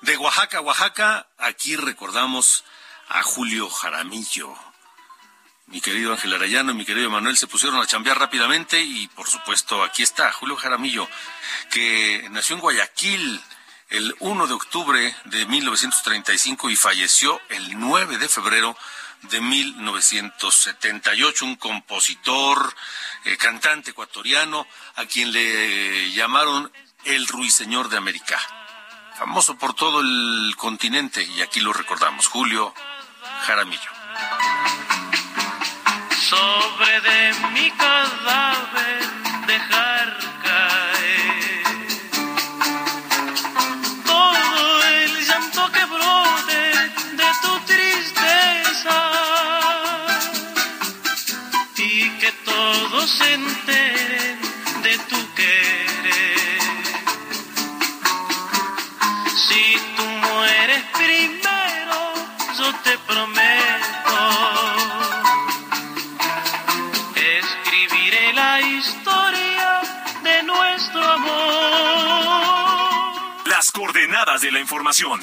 [0.00, 2.64] De Oaxaca, Oaxaca, aquí recordamos
[3.08, 4.54] a Julio Jaramillo.
[5.66, 9.28] Mi querido Ángel Arayano y mi querido Manuel se pusieron a chambear rápidamente y por
[9.28, 11.08] supuesto aquí está Julio Jaramillo,
[11.70, 13.42] que nació en Guayaquil
[13.90, 18.76] el 1 de octubre de 1935 y falleció el 9 de febrero
[19.40, 22.74] 1978, un compositor,
[23.24, 26.70] eh, cantante ecuatoriano, a quien le llamaron
[27.04, 28.38] el Ruiseñor de América.
[29.18, 32.72] Famoso por todo el continente, y aquí lo recordamos, Julio
[33.46, 33.90] Jaramillo.
[36.28, 39.04] sobre de mi cadáver
[39.46, 40.33] dejar
[53.06, 54.38] se enteren
[54.82, 56.60] de tu querer.
[59.46, 62.14] Si tú mueres primero,
[62.58, 63.84] yo te prometo
[67.38, 69.80] escribiré la historia
[70.22, 71.34] de nuestro amor.
[73.46, 75.20] Las coordenadas de la información.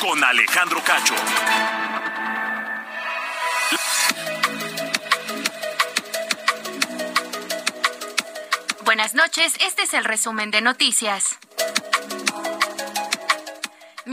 [0.00, 1.14] Con Alejandro Cacho.
[9.04, 11.38] Buenas noches, este es el resumen de noticias.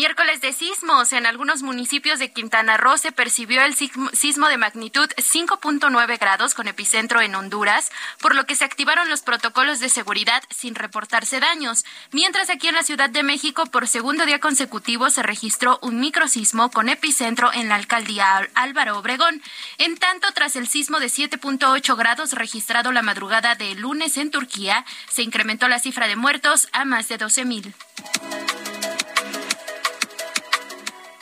[0.01, 1.13] Miércoles de sismos.
[1.13, 6.67] En algunos municipios de Quintana Roo se percibió el sismo de magnitud 5.9 grados con
[6.67, 11.85] epicentro en Honduras, por lo que se activaron los protocolos de seguridad sin reportarse daños.
[12.11, 16.71] Mientras aquí en la Ciudad de México, por segundo día consecutivo, se registró un microsismo
[16.71, 19.39] con epicentro en la alcaldía Al- Álvaro Obregón.
[19.77, 24.83] En tanto, tras el sismo de 7.8 grados registrado la madrugada de lunes en Turquía,
[25.11, 27.75] se incrementó la cifra de muertos a más de 12 mil.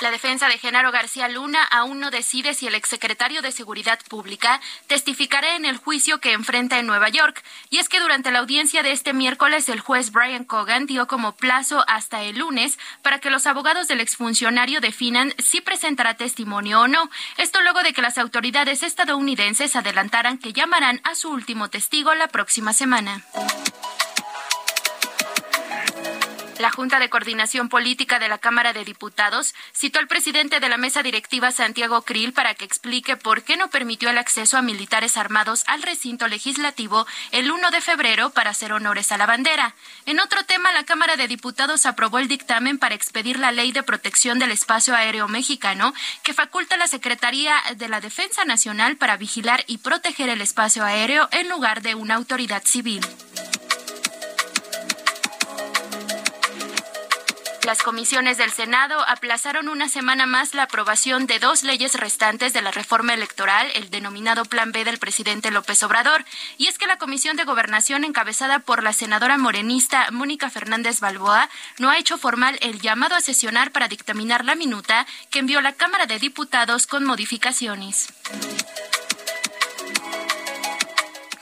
[0.01, 4.61] La defensa de Genaro García Luna aún no decide si el exsecretario de Seguridad Pública
[4.87, 7.43] testificará en el juicio que enfrenta en Nueva York.
[7.69, 11.33] Y es que durante la audiencia de este miércoles, el juez Brian Cogan dio como
[11.33, 16.87] plazo hasta el lunes para que los abogados del exfuncionario definan si presentará testimonio o
[16.87, 17.09] no.
[17.35, 22.29] Esto luego de que las autoridades estadounidenses adelantaran que llamarán a su último testigo la
[22.29, 23.21] próxima semana.
[26.59, 30.75] La Junta de Coordinación Política de la Cámara de Diputados citó al presidente de la
[30.75, 35.15] mesa directiva Santiago Krill para que explique por qué no permitió el acceso a militares
[35.15, 39.73] armados al recinto legislativo el 1 de febrero para hacer honores a la bandera.
[40.05, 43.83] En otro tema, la Cámara de Diputados aprobó el dictamen para expedir la Ley de
[43.83, 45.93] Protección del Espacio Aéreo Mexicano
[46.23, 50.83] que faculta a la Secretaría de la Defensa Nacional para vigilar y proteger el espacio
[50.83, 52.99] aéreo en lugar de una autoridad civil.
[57.69, 62.63] Las comisiones del Senado aplazaron una semana más la aprobación de dos leyes restantes de
[62.63, 66.25] la reforma electoral, el denominado Plan B del presidente López Obrador.
[66.57, 71.47] Y es que la Comisión de Gobernación, encabezada por la senadora morenista Mónica Fernández Balboa,
[71.77, 75.73] no ha hecho formal el llamado a sesionar para dictaminar la minuta que envió la
[75.73, 78.07] Cámara de Diputados con modificaciones.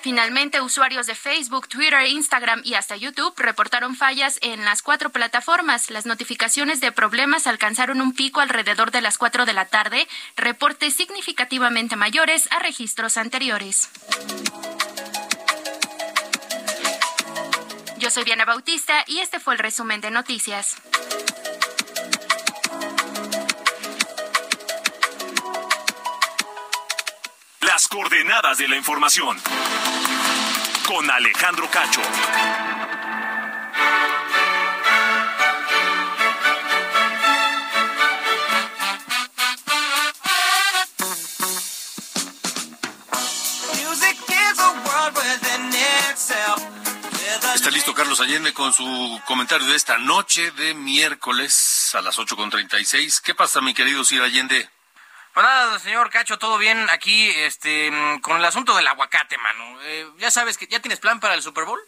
[0.08, 5.90] Finalmente, usuarios de Facebook, Twitter, Instagram y hasta YouTube reportaron fallas en las cuatro plataformas.
[5.90, 10.94] Las notificaciones de problemas alcanzaron un pico alrededor de las 4 de la tarde, reportes
[10.94, 13.90] significativamente mayores a registros anteriores.
[17.98, 20.78] Yo soy Diana Bautista y este fue el resumen de noticias.
[27.88, 29.38] Las coordenadas de la información.
[30.86, 32.02] Con Alejandro Cacho.
[47.56, 53.22] Está listo Carlos Allende con su comentario de esta noche de miércoles a las 8.36.
[53.22, 54.77] ¿Qué pasa, mi querido Sir Allende?
[55.38, 57.92] Pues nada, señor Cacho, todo bien aquí este,
[58.24, 59.78] con el asunto del aguacate, mano.
[59.84, 61.80] Eh, ya sabes que ya tienes plan para el Super Bowl.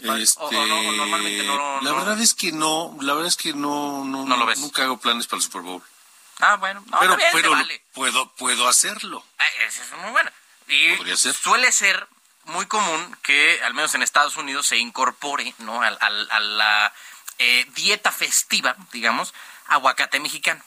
[0.00, 4.58] Este, la verdad es que no, la verdad es que no, no, No lo ves.
[4.60, 5.82] nunca hago planes para el Super Bowl.
[6.38, 6.82] Ah, bueno.
[6.90, 7.84] No, pero bien, pero vale.
[7.92, 9.22] puedo, puedo hacerlo.
[9.38, 10.30] Ah, Eso es muy bueno.
[10.68, 11.34] Y Podría ser.
[11.34, 12.08] suele ser
[12.44, 15.82] muy común que, al menos en Estados Unidos, se incorpore ¿no?
[15.82, 16.94] al- al- a, la
[17.36, 19.34] eh, dieta festiva, digamos,
[19.66, 20.64] aguacate mexicano.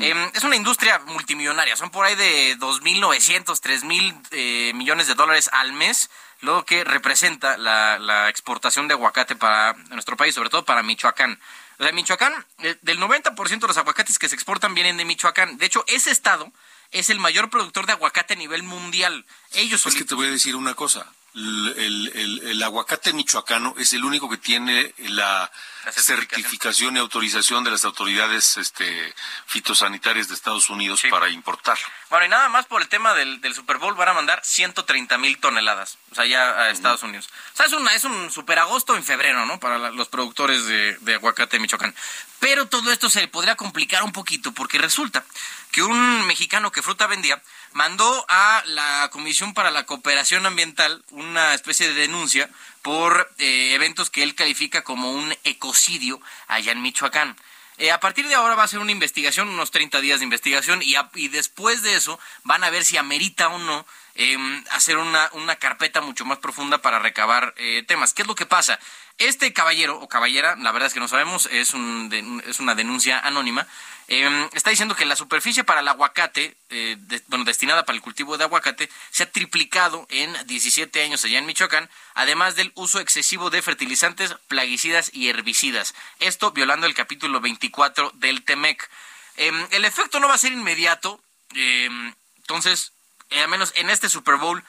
[0.00, 5.50] Eh, es una industria multimillonaria, son por ahí de 2.900, 3.000 eh, millones de dólares
[5.52, 6.10] al mes,
[6.40, 11.38] lo que representa la, la exportación de aguacate para nuestro país, sobre todo para Michoacán.
[11.78, 15.58] O sea, Michoacán, eh, del 90% de los aguacates que se exportan vienen de Michoacán.
[15.58, 16.52] De hecho, ese estado
[16.90, 19.24] es el mayor productor de aguacate a nivel mundial.
[19.52, 21.06] Ellos Es que te voy a decir una cosa.
[21.34, 25.50] El, el- el- aguacate michoacano es el único que tiene la,
[25.84, 26.04] La certificación.
[26.42, 29.12] certificación y autorización de las autoridades este,
[29.46, 31.76] fitosanitarias de Estados Unidos para importar.
[32.08, 35.18] Bueno, y nada más por el tema del, del Super Bowl van a mandar 130
[35.18, 37.28] mil toneladas, o sea, ya a Estados Unidos.
[37.52, 39.58] O sea, es, una, es un super agosto en febrero, ¿no?
[39.58, 41.94] Para la- los productores de, de aguacate Michoacán.
[42.38, 45.24] Pero todo esto se podría complicar un poquito porque resulta
[45.72, 47.42] que un mexicano que fruta vendía
[47.74, 52.48] mandó a la Comisión para la Cooperación Ambiental una especie de denuncia
[52.80, 57.36] por eh, eventos que él califica como un ecocidio allá en Michoacán.
[57.76, 60.80] Eh, a partir de ahora va a ser una investigación, unos 30 días de investigación,
[60.82, 64.36] y, después de eso van a ver si amerita o no eh,
[64.70, 68.14] hacer una, una carpeta mucho más profunda para recabar eh, temas.
[68.14, 68.78] ¿Qué es lo que pasa?
[69.18, 73.20] Este caballero o caballera, la verdad es que no sabemos, es, un, es una denuncia
[73.20, 73.66] anónima,
[74.08, 76.96] eh, está diciendo que la superficie para el aguacate, eh,
[77.28, 81.46] bueno, destinada para el cultivo de aguacate, se ha triplicado en 17 años allá en
[81.46, 85.94] Michoacán, además del uso excesivo de fertilizantes, plaguicidas y herbicidas.
[86.20, 88.90] Esto violando el capítulo 24 del TEMEC.
[89.36, 91.20] Eh, el efecto no va a ser inmediato,
[91.56, 92.92] entonces,
[93.30, 94.62] al menos en este Super Bowl,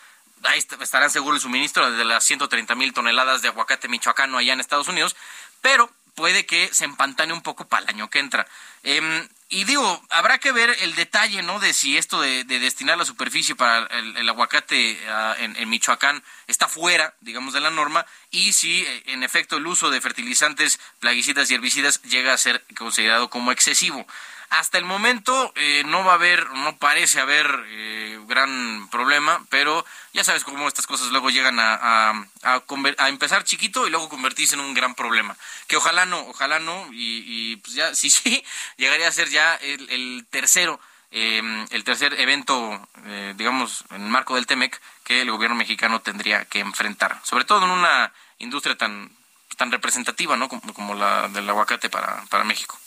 [0.44, 4.54] ahí est- estarán seguros el suministro de las 130 mil toneladas de aguacate michoacano allá
[4.54, 5.16] en Estados Unidos,
[5.62, 8.48] pero puede que se empantane un poco para el año que entra.
[8.84, 11.60] Em, y digo, habrá que ver el detalle, ¿no?
[11.60, 16.24] De si esto de, de destinar la superficie para el, aguacate ah, en, en Michoacán
[16.48, 20.80] está fuera, digamos, de la norma, y si eh, en efecto el uso de fertilizantes,
[21.00, 24.08] plaguicidas y herbicidas llega a ser considerado como excesivo.
[24.50, 29.86] Hasta el momento eh, no va a haber, no parece haber eh, gran problema, pero
[30.14, 32.12] ya sabes cómo estas cosas luego llegan a,
[32.44, 35.36] a, empezar chiquito y luego convertirse en un gran problema.
[35.68, 38.44] Que ojalá no, ojalá no, y, y pues ya, sí, sí,
[38.78, 40.80] llegaría a ser ya el, el tercero.
[41.12, 46.02] Eh, el tercer evento, eh, digamos, en el marco del TEMEC, que el gobierno mexicano
[46.02, 49.10] tendría que enfrentar, sobre todo en una industria tan,
[49.56, 50.50] tan representativa, ¿no?
[50.50, 52.78] Como, como la del aguacate para, para México.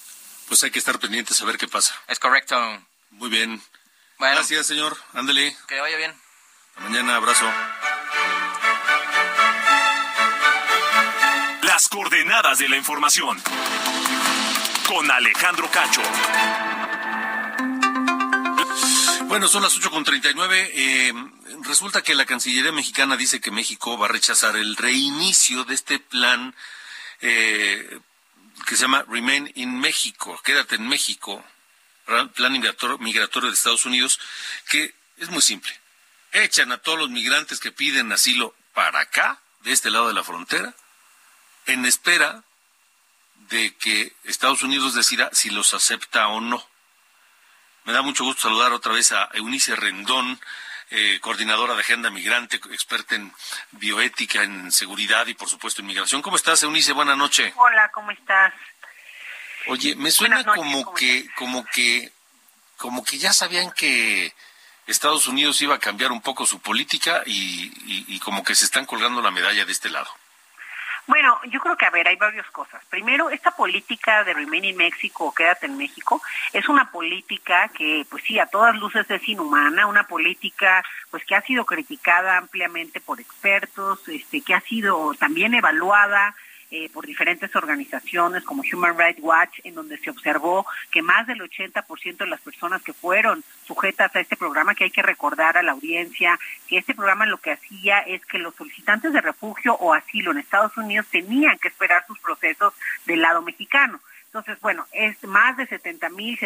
[0.49, 1.95] Pues hay que estar pendientes a ver qué pasa.
[2.09, 2.57] Es correcto.
[3.11, 3.63] Muy bien.
[4.19, 4.97] Bueno, Gracias, señor.
[5.13, 5.57] Ándele.
[5.69, 6.15] Que vaya bien.
[6.71, 7.45] Hasta mañana, abrazo.
[11.63, 13.41] Las coordenadas de la información.
[14.87, 16.03] Con Alejandro Cacho.
[19.27, 20.71] Bueno, son las 8.39.
[20.73, 21.13] Eh,
[21.65, 25.99] resulta que la Cancillería mexicana dice que México va a rechazar el reinicio de este
[25.99, 26.55] plan
[27.21, 28.01] eh,
[28.69, 31.43] que se llama Remain in México, quédate en México,
[32.05, 34.21] plan migratorio de Estados Unidos,
[34.69, 35.73] que es muy simple.
[36.33, 40.23] Echan a todos los migrantes que piden asilo para acá, de este lado de la
[40.23, 40.75] frontera,
[41.65, 42.45] en espera
[43.49, 46.63] de que Estados Unidos decida si los acepta o no.
[47.85, 50.39] Me da mucho gusto saludar otra vez a Eunice Rendón,
[50.91, 53.33] eh, coordinadora de Agenda Migrante, experta en
[53.73, 56.23] bioética, en seguridad y por supuesto inmigración.
[56.23, 56.93] ¿Cómo estás, Eunice?
[56.93, 57.53] Buenas noches.
[57.57, 58.53] Hola, ¿cómo estás?
[59.67, 62.13] Oye, me suena como que, como que,
[62.77, 64.33] como que ya sabían que
[64.87, 68.87] Estados Unidos iba a cambiar un poco su política y, y como que se están
[68.87, 70.11] colgando la medalla de este lado.
[71.09, 72.85] Bueno, yo creo que, a ver, hay varias cosas.
[72.91, 76.21] Primero, esta política de Remain in México Quédate en México
[76.53, 81.35] es una política que, pues sí, a todas luces es inhumana, una política pues que
[81.35, 86.35] ha sido criticada ampliamente por expertos, este, que ha sido también evaluada
[86.71, 91.41] eh, por diferentes organizaciones como Human Rights Watch, en donde se observó que más del
[91.41, 95.63] 80% de las personas que fueron sujetas a este programa, que hay que recordar a
[95.63, 99.95] la audiencia, que este programa lo que hacía es que los solicitantes de refugio o
[99.95, 102.75] asilo en Estados Unidos tenían que esperar sus procesos
[103.07, 104.01] del lado mexicano.
[104.29, 106.39] Entonces, bueno, es más de 70 mil,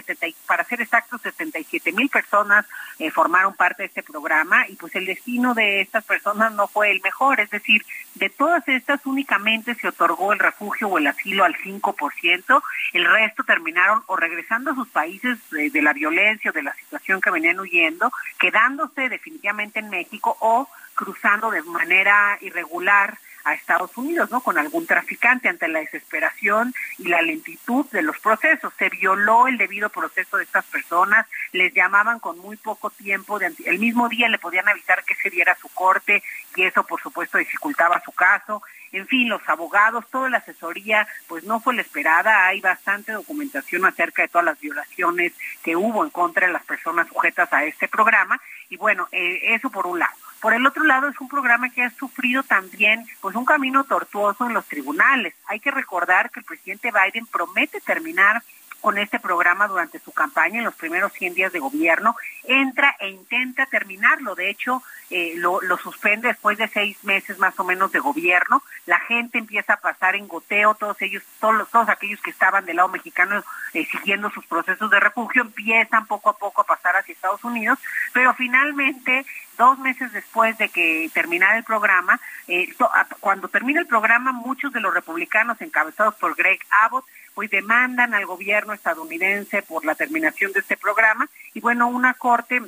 [0.47, 2.64] para ser exactos, 77 mil personas
[3.01, 6.93] eh, formaron parte de este programa y pues el destino de estas personas no fue
[6.93, 11.43] el mejor, es decir, de todas estas únicamente se otorgó el refugio o el asilo
[11.43, 12.62] al 5%,
[12.93, 16.74] el resto terminaron o regresando a sus países de, de la violencia o de la
[16.74, 23.97] situación que venían huyendo, quedándose definitivamente en México o cruzando de manera irregular a Estados
[23.97, 24.40] Unidos, ¿no?
[24.40, 28.72] Con algún traficante ante la desesperación y la lentitud de los procesos.
[28.78, 33.78] Se violó el debido proceso de estas personas, les llamaban con muy poco tiempo, el
[33.78, 36.22] mismo día le podían avisar que se diera su corte
[36.57, 38.62] y eso por supuesto dificultaba su caso.
[38.93, 42.47] En fin, los abogados, toda la asesoría, pues no fue la esperada.
[42.47, 45.32] Hay bastante documentación acerca de todas las violaciones
[45.62, 48.38] que hubo en contra de las personas sujetas a este programa.
[48.68, 50.22] Y bueno, eh, eso por un lado.
[50.43, 54.45] Por el otro lado, es un programa que ha sufrido también pues un camino tortuoso
[54.45, 55.34] en los tribunales.
[55.47, 58.43] Hay que recordar que el presidente Biden promete terminar
[58.83, 63.09] con este programa durante su campaña en los primeros 100 días de gobierno, entra e
[63.09, 64.35] intenta terminarlo.
[64.35, 68.62] De hecho, eh, lo, suspende después de seis meses más o menos de gobierno.
[68.87, 72.76] La gente empieza a pasar en goteo, todos ellos, todos, todos aquellos que estaban del
[72.76, 77.12] lado mexicano eh, siguiendo sus procesos de refugio, empiezan poco a poco a pasar hacia
[77.12, 77.78] Estados Unidos,
[78.12, 79.24] pero finalmente
[79.59, 82.18] dos meses después de que terminara el programa,
[82.49, 82.74] eh,
[83.20, 87.05] cuando termina el programa, muchos de los republicanos encabezados por Greg Abbott
[87.35, 91.28] hoy demandan al gobierno estadounidense por la terminación de este programa.
[91.55, 92.62] Y bueno, una corte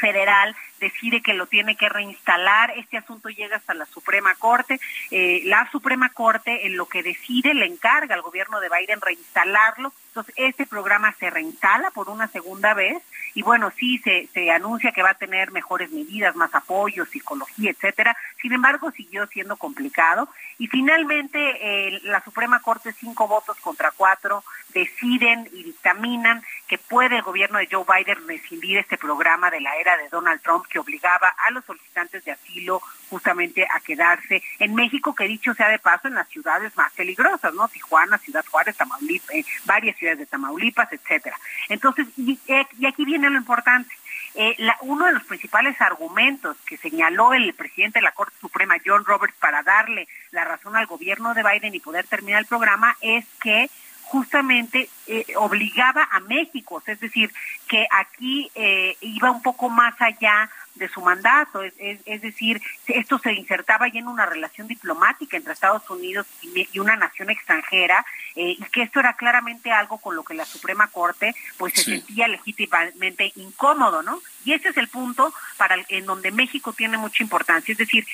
[0.00, 2.72] federal decide que lo tiene que reinstalar.
[2.76, 4.78] Este asunto llega hasta la Suprema Corte.
[5.10, 9.92] Eh, la Suprema Corte en lo que decide le encarga al gobierno de Biden reinstalarlo.
[10.08, 13.02] Entonces, este programa se reinstala por una segunda vez
[13.34, 17.70] y bueno, sí se, se anuncia que va a tener mejores medidas, más apoyo, psicología,
[17.70, 18.14] etcétera.
[18.42, 20.28] Sin embargo, siguió siendo complicado
[20.58, 27.16] y finalmente eh, la Suprema Corte, cinco votos contra cuatro, deciden y dictaminan que puede
[27.16, 30.78] el gobierno de Joe Biden rescindir este programa de la era de Donald Trump que
[30.78, 35.78] obligaba a los solicitantes de asilo justamente a quedarse en México, que dicho sea de
[35.78, 37.68] paso, en las ciudades más peligrosas, ¿no?
[37.68, 41.36] Tijuana, Ciudad Juárez, Tamaulipas, eh, varias ciudades de Tamaulipas, etcétera.
[41.68, 42.38] Entonces, y,
[42.86, 43.94] aquí viene lo importante.
[44.34, 49.04] Eh, uno de los principales argumentos que señaló el presidente de la Corte Suprema, John
[49.04, 53.26] Roberts, para darle la razón al gobierno de Biden y poder terminar el programa es
[53.42, 53.68] que
[54.12, 57.32] justamente eh, obligaba a México, es decir,
[57.66, 63.18] que aquí eh, iba un poco más allá de su mandato, es, es, decir, esto
[63.18, 68.04] se insertaba ya en una relación diplomática entre Estados Unidos y, una nación extranjera,
[68.34, 71.84] eh, y que esto era claramente algo con lo que la Suprema Corte pues se
[71.84, 74.20] sentía legítimamente incómodo, ¿no?
[74.44, 78.06] Y ese es el punto para en donde México tiene mucha importancia, es decir,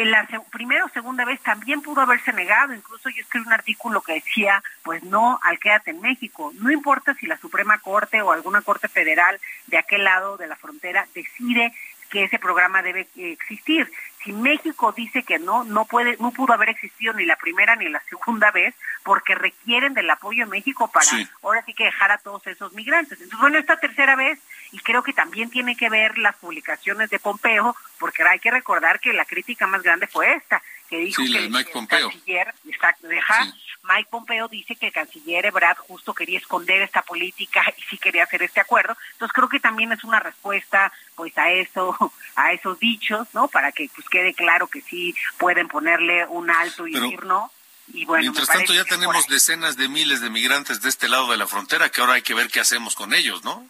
[0.00, 4.00] en la primera o segunda vez también pudo haberse negado, incluso yo escribí un artículo
[4.00, 8.32] que decía, pues no al quédate en México, no importa si la Suprema Corte o
[8.32, 11.74] alguna Corte Federal de aquel lado de la frontera decide
[12.10, 13.90] que ese programa debe existir.
[14.22, 17.88] Si México dice que no, no puede, no pudo haber existido ni la primera ni
[17.88, 21.06] la segunda vez, porque requieren del apoyo de México para
[21.42, 23.12] ahora sí que dejar a todos esos migrantes.
[23.12, 24.38] Entonces, bueno, esta tercera vez,
[24.72, 29.00] y creo que también tiene que ver las publicaciones de Pompeo, porque hay que recordar
[29.00, 34.08] que la crítica más grande fue esta, que dijo que el, canciller, exacto, deja, Mike
[34.10, 38.42] Pompeo dice que el canciller Ebrard justo quería esconder esta política y sí quería hacer
[38.42, 38.96] este acuerdo.
[39.12, 41.96] Entonces creo que también es una respuesta pues a eso,
[42.36, 43.46] a esos dichos, ¿no?
[43.48, 47.50] Para que pues quede claro que sí pueden ponerle un alto y decir no.
[47.92, 51.36] Y bueno, mientras tanto ya tenemos decenas de miles de migrantes de este lado de
[51.36, 53.66] la frontera que ahora hay que ver qué hacemos con ellos, ¿no?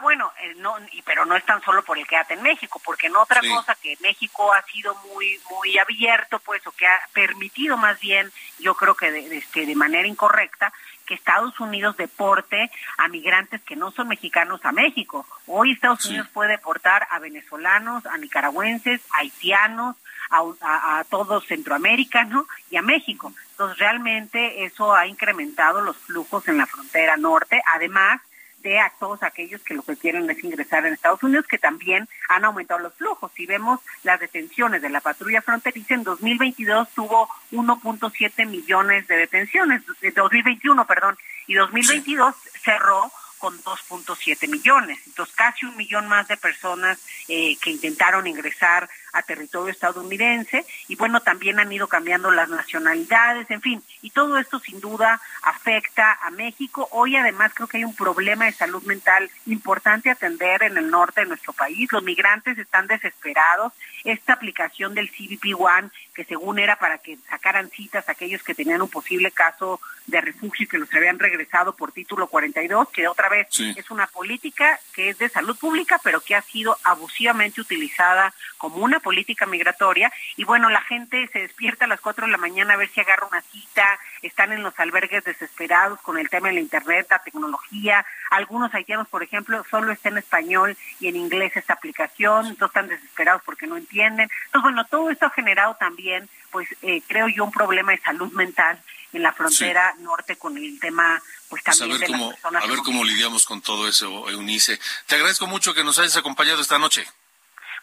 [0.00, 3.08] Ah, bueno, eh, no, pero no es tan solo por el quédate en México, porque
[3.08, 7.76] en otra cosa que México ha sido muy muy abierto, pues, o que ha permitido
[7.76, 10.72] más bien, yo creo que de, este, de manera incorrecta,
[11.04, 15.26] que Estados Unidos deporte a migrantes que no son mexicanos a México.
[15.46, 19.96] Hoy Estados Unidos puede deportar a venezolanos, a nicaragüenses, a haitianos,
[20.30, 22.46] a, a, todo Centroamérica, ¿no?
[22.70, 23.34] Y a México.
[23.50, 27.60] Entonces, realmente eso ha incrementado los flujos en la frontera norte.
[27.74, 28.22] Además,
[28.62, 32.08] de a todos aquellos que lo que quieren es ingresar en Estados Unidos, que también
[32.28, 33.32] han aumentado los flujos.
[33.34, 39.82] Si vemos las detenciones de la patrulla fronteriza, en 2022 tuvo 1.7 millones de detenciones,
[40.00, 45.00] de 2021, perdón, y 2022 cerró con 2.7 millones.
[45.06, 50.96] Entonces, casi un millón más de personas eh, que intentaron ingresar a territorio estadounidense y
[50.96, 56.18] bueno, también han ido cambiando las nacionalidades, en fin, y todo esto sin duda afecta
[56.22, 56.88] a México.
[56.92, 61.22] Hoy además creo que hay un problema de salud mental importante atender en el norte
[61.22, 61.90] de nuestro país.
[61.92, 63.72] Los migrantes están desesperados.
[64.04, 68.54] Esta aplicación del CBP One, que según era para que sacaran citas a aquellos que
[68.54, 73.08] tenían un posible caso de refugio y que los habían regresado por título 42, que
[73.08, 77.60] otra vez es una política que es de salud pública, pero que ha sido abusivamente
[77.60, 80.12] utilizada como una política migratoria.
[80.36, 83.00] Y bueno, la gente se despierta a las 4 de la mañana a ver si
[83.00, 87.22] agarra una cita, están en los albergues desesperados con el tema de la Internet, la
[87.22, 88.04] tecnología.
[88.30, 92.88] Algunos haitianos, por ejemplo, solo está en español y en inglés esta aplicación, entonces están
[92.88, 94.28] desesperados porque no entienden.
[94.46, 98.32] Entonces, bueno, todo esto ha generado también, pues eh, creo yo, un problema de salud
[98.32, 98.80] mental
[99.12, 102.66] en la frontera norte con el tema pues, pues también a ver de cómo, a
[102.66, 104.78] ver cómo lidiamos con todo eso, Eunice.
[105.06, 107.06] Te agradezco mucho que nos hayas acompañado esta noche.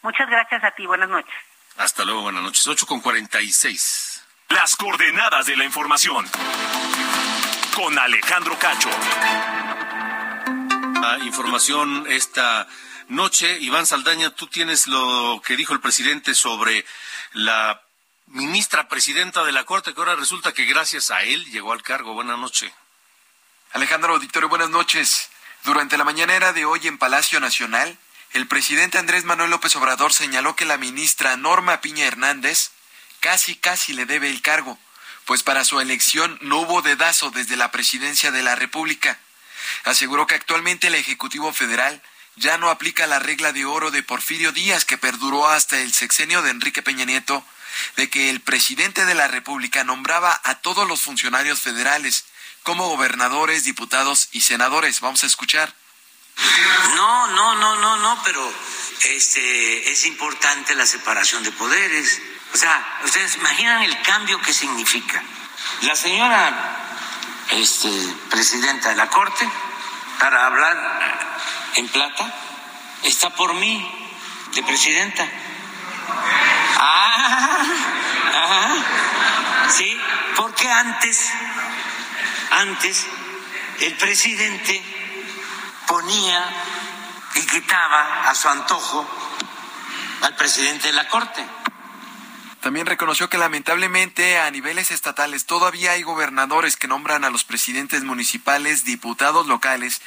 [0.08, 1.34] Muchas gracias a ti, buenas noches.
[1.76, 2.66] Hasta luego, buenas noches.
[2.66, 4.24] 8 con 46.
[4.48, 6.26] Las coordenadas de la información.
[7.76, 8.90] Con Alejandro Cacho.
[11.02, 12.70] La información esta
[13.10, 16.86] noche, Iván Saldaña, tú tienes lo que dijo el presidente sobre
[17.34, 17.82] la
[18.28, 22.14] ministra presidenta de la Corte, que ahora resulta que gracias a él llegó al cargo.
[22.14, 22.72] Buenas noches.
[23.74, 25.30] Alejandro Auditorio, buenas noches.
[25.66, 28.00] Durante la mañanera de hoy en Palacio Nacional,
[28.34, 32.72] el presidente Andrés Manuel López Obrador señaló que la ministra Norma Piña Hernández
[33.20, 34.78] casi casi le debe el cargo,
[35.26, 39.20] pues para su elección no hubo dedazo desde la presidencia de la República.
[39.84, 42.02] Aseguró que actualmente el Ejecutivo Federal
[42.36, 46.42] ya no aplica la regla de oro de Porfirio Díaz que perduró hasta el sexenio
[46.42, 47.44] de Enrique Peña Nieto,
[47.96, 52.26] de que el presidente de la República nombraba a todos los funcionarios federales
[52.64, 55.00] como gobernadores, diputados y senadores.
[55.00, 55.74] Vamos a escuchar.
[56.96, 58.54] No, no, no, no, no, pero
[59.04, 62.22] este, es importante la separación de poderes.
[62.54, 65.24] O sea, ustedes imaginan el cambio que significa.
[65.82, 66.78] La señora
[67.50, 67.90] este,
[68.30, 69.48] presidenta de la Corte,
[70.20, 71.38] para hablar
[71.76, 72.34] en plata,
[73.04, 74.10] está por mí,
[74.54, 75.28] de presidenta.
[76.80, 77.66] Ah,
[78.34, 78.76] ajá,
[79.76, 79.98] sí,
[80.36, 81.30] porque antes,
[82.52, 83.06] antes,
[83.82, 84.97] el presidente
[85.88, 86.46] ponía
[87.36, 89.08] y quitaba a su antojo
[90.22, 91.46] al presidente de la Corte.
[92.62, 98.04] También reconoció que lamentablemente a niveles estatales todavía hay gobernadores que nombran a los presidentes
[98.04, 100.02] municipales, diputados locales,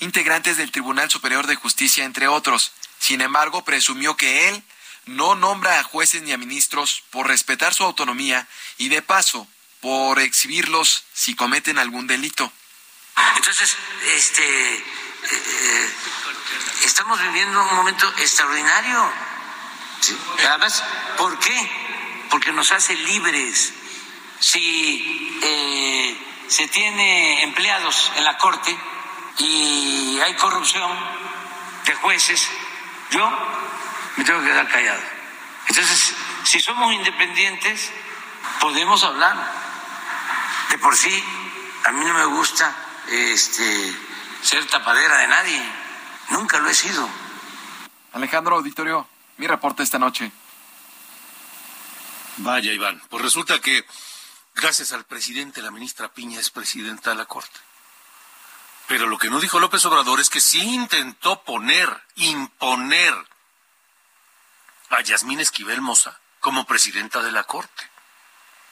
[0.00, 2.72] integrantes del Tribunal Superior de Justicia, entre otros.
[2.98, 4.62] Sin embargo, presumió que él
[5.06, 8.46] no nombra a jueces ni a ministros por respetar su autonomía
[8.78, 9.48] y de paso
[9.80, 12.52] por exhibirlos si cometen algún delito.
[13.36, 13.76] Entonces,
[14.16, 14.84] este,
[15.30, 15.94] eh,
[16.84, 19.10] estamos viviendo un momento extraordinario.
[20.48, 20.84] Además,
[21.16, 21.70] ¿por qué?
[22.30, 23.72] Porque nos hace libres.
[24.38, 28.76] Si eh, se tiene empleados en la Corte
[29.38, 30.90] y hay corrupción
[31.86, 32.48] de jueces,
[33.10, 33.30] yo
[34.16, 35.02] me tengo que quedar callado.
[35.68, 36.14] Entonces,
[36.44, 37.90] si somos independientes,
[38.60, 39.64] podemos hablar.
[40.70, 41.24] De por sí,
[41.84, 42.74] a mí no me gusta
[43.08, 43.94] este,
[44.44, 45.72] ser tapadera de nadie.
[46.30, 47.08] Nunca lo he sido.
[48.12, 50.30] Alejandro Auditorio, mi reporte esta noche.
[52.38, 53.02] Vaya, Iván.
[53.08, 53.86] Pues resulta que,
[54.54, 57.58] gracias al presidente, la ministra Piña es presidenta de la Corte.
[58.86, 63.14] Pero lo que no dijo López Obrador es que sí intentó poner, imponer
[64.90, 67.90] a Yasmín Esquivel Moza como presidenta de la Corte.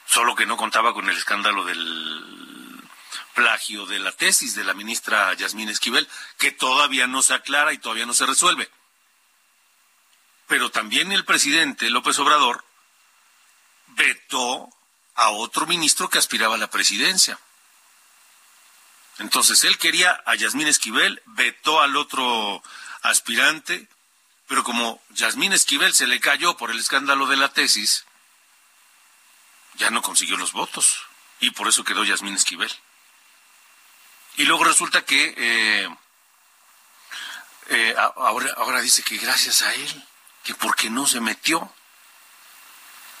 [0.05, 2.42] Solo que no contaba con el escándalo del
[3.33, 6.07] plagio de la tesis de la ministra Yasmín Esquivel,
[6.37, 8.69] que todavía no se aclara y todavía no se resuelve.
[10.47, 12.63] Pero también el presidente López Obrador
[13.87, 14.69] vetó
[15.15, 17.39] a otro ministro que aspiraba a la presidencia.
[19.19, 22.63] Entonces él quería a Yasmín Esquivel, vetó al otro
[23.03, 23.87] aspirante,
[24.47, 28.05] pero como Yasmín Esquivel se le cayó por el escándalo de la tesis,
[29.75, 31.03] ya no consiguió los votos
[31.39, 32.71] y por eso quedó Yasmín Esquivel.
[34.37, 35.97] Y luego resulta que eh,
[37.69, 40.07] eh, ahora, ahora dice que gracias a él,
[40.43, 41.73] que porque no se metió,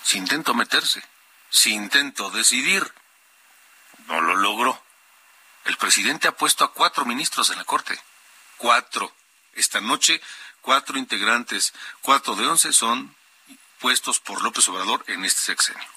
[0.03, 1.03] si intento meterse,
[1.49, 2.93] si intento decidir,
[4.07, 4.83] no lo logró.
[5.65, 7.97] El presidente ha puesto a cuatro ministros en la Corte.
[8.57, 9.13] Cuatro.
[9.53, 10.21] Esta noche,
[10.61, 13.15] cuatro integrantes, cuatro de once son
[13.79, 15.87] puestos por López Obrador en este sexenio.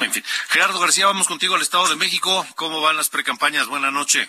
[0.00, 0.24] En fin.
[0.48, 2.44] Gerardo García, vamos contigo al Estado de México.
[2.56, 3.68] ¿Cómo van las precampañas?
[3.68, 4.28] Buenas noches.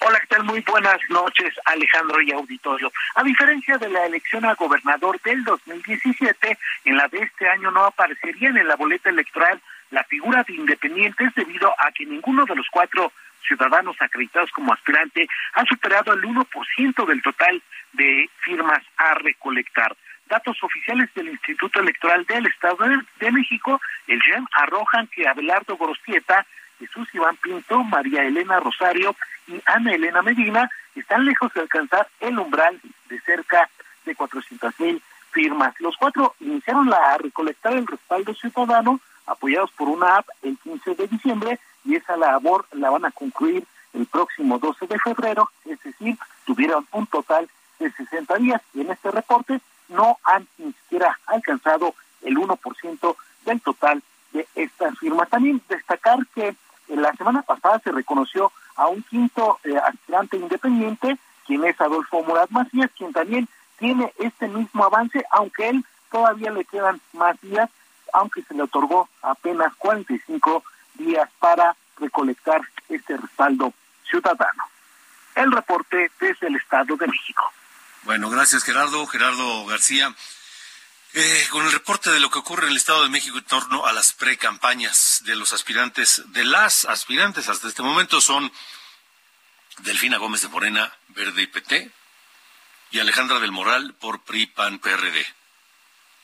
[0.00, 0.44] Hola, ¿qué tal?
[0.44, 2.90] Muy buenas noches, Alejandro y auditorio.
[3.14, 7.84] A diferencia de la elección a gobernador del 2017, en la de este año no
[7.84, 9.60] aparecerían en la boleta electoral
[9.90, 13.12] la figura de independientes debido a que ninguno de los cuatro
[13.46, 17.62] ciudadanos acreditados como aspirante ha superado el 1% del total
[17.92, 19.94] de firmas a recolectar.
[20.32, 22.86] Datos oficiales del Instituto Electoral del Estado
[23.20, 26.46] de México, el GEM, arrojan que Abelardo Gorostieta,
[26.78, 29.14] Jesús Iván Pinto, María Elena Rosario
[29.46, 32.80] y Ana Elena Medina están lejos de alcanzar el umbral
[33.10, 33.68] de cerca
[34.06, 35.02] de 400 mil
[35.32, 35.78] firmas.
[35.80, 40.94] Los cuatro iniciaron la, a recolectar el respaldo ciudadano apoyados por una app el 15
[40.94, 45.78] de diciembre y esa labor la van a concluir el próximo 12 de febrero, es
[45.82, 46.16] decir,
[46.46, 49.60] tuvieron un total de 60 días y en este reporte
[49.92, 55.28] no han ni siquiera alcanzado el 1% del total de estas firmas.
[55.28, 56.54] También destacar que
[56.88, 62.22] en la semana pasada se reconoció a un quinto eh, aspirante independiente, quien es Adolfo
[62.22, 67.68] Murat Macías, quien también tiene este mismo avance, aunque él todavía le quedan más días
[68.12, 70.62] aunque se le otorgó apenas 45
[70.94, 73.72] días para recolectar este respaldo
[74.08, 74.64] ciudadano.
[75.34, 77.50] El reporte desde el Estado de México.
[78.04, 80.12] Bueno, gracias Gerardo, Gerardo García.
[81.14, 83.86] Eh, con el reporte de lo que ocurre en el Estado de México en torno
[83.86, 88.52] a las precampañas de los aspirantes, de las aspirantes hasta este momento son
[89.78, 91.92] Delfina Gómez de Morena, Verde y PT,
[92.90, 95.24] y Alejandra del Moral por PRI, PAN, PRD.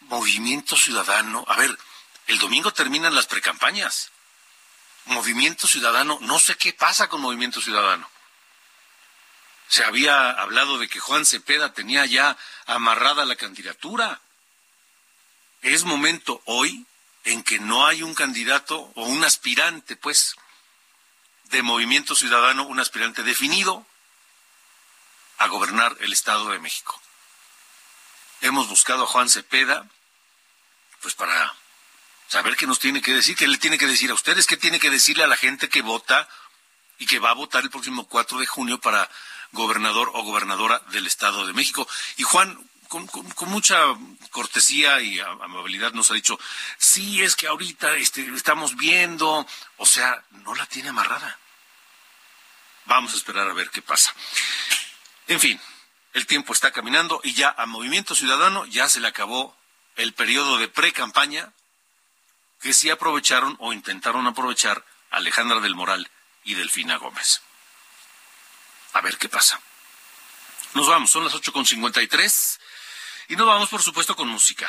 [0.01, 1.79] Movimiento Ciudadano, a ver,
[2.27, 4.11] el domingo terminan las precampañas.
[5.05, 8.11] Movimiento Ciudadano, no sé qué pasa con Movimiento Ciudadano.
[9.69, 14.21] Se había hablado de que Juan Cepeda tenía ya amarrada la candidatura.
[15.63, 16.87] Es momento hoy
[17.25, 20.35] en que no hay un candidato o un aspirante, pues,
[21.45, 23.87] de Movimiento Ciudadano, un aspirante definido
[25.39, 27.01] a gobernar el Estado de México.
[28.41, 29.89] Hemos buscado a Juan Cepeda,
[31.01, 31.55] pues para
[32.29, 34.79] saber qué nos tiene que decir, qué le tiene que decir a ustedes, qué tiene
[34.79, 36.29] que decirle a la gente que vota
[36.99, 39.09] y que va a votar el próximo 4 de junio para
[39.53, 41.87] gobernador o gobernadora del Estado de México.
[42.17, 43.09] Y Juan, con,
[43.47, 43.79] mucha
[44.31, 46.39] cortesía y amabilidad nos ha dicho,
[46.79, 49.47] sí, es que ahorita este, estamos viendo,
[49.77, 51.39] o sea, no la tiene amarrada.
[52.87, 54.15] Vamos a esperar a ver qué pasa.
[55.27, 55.61] En fin,
[56.15, 59.57] el tiempo está caminando y ya a Movimiento Ciudadano ya se le acabó
[59.97, 61.53] el periodo de pre-campaña
[62.61, 66.11] que sí aprovecharon o intentaron aprovechar Alejandra del Moral
[66.45, 67.43] y Delfina Gómez.
[68.95, 69.61] A ver qué pasa.
[70.75, 72.59] Nos vamos, son las 8.53
[73.29, 74.69] y nos vamos por supuesto con música.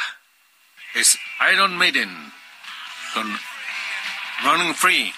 [0.94, 1.20] Es
[1.52, 2.34] Iron Maiden
[3.14, 3.40] con
[4.42, 5.14] Running Free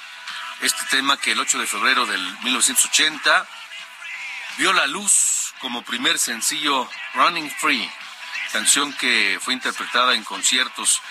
[0.62, 3.48] Este tema que el 8 de febrero del 1980
[4.58, 7.90] vio la luz como primer sencillo Running Free,
[8.52, 11.02] canción que fue interpretada en conciertos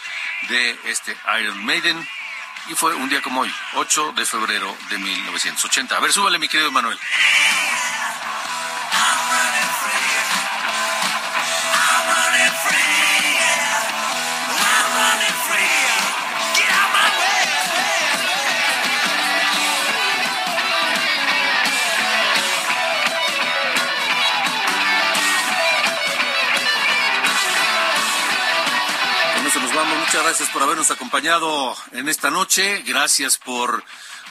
[0.48, 2.08] de este Iron Maiden
[2.68, 5.96] y fue un día como hoy, 8 de febrero de 1980.
[5.96, 6.98] A ver, súbale mi querido Manuel.
[30.10, 32.82] Muchas gracias por habernos acompañado en esta noche.
[32.84, 33.84] Gracias por,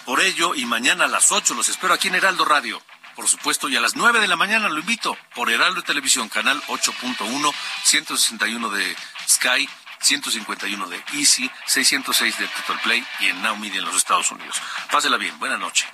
[0.03, 0.53] por ello.
[0.53, 2.81] Y mañana a las 8 los espero aquí en Heraldo Radio.
[3.15, 6.61] Por supuesto, y a las 9 de la mañana lo invito por Heraldo Televisión, canal
[6.67, 7.53] 8.1,
[7.83, 8.93] 161 de
[9.25, 9.69] Sky,
[10.01, 14.61] 151 de Easy, 606 de Total Play y en Now Media en los Estados Unidos.
[14.91, 15.39] Pásela bien.
[15.39, 15.87] Buenas noches.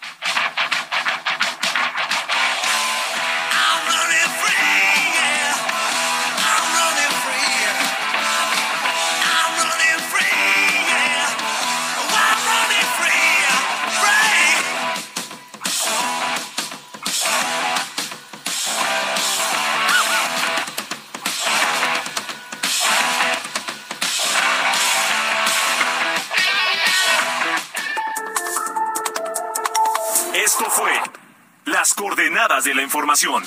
[32.63, 33.43] De la Información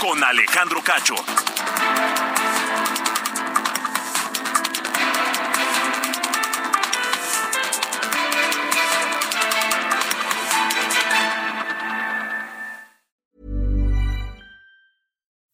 [0.00, 1.14] con Alejandro Cacho.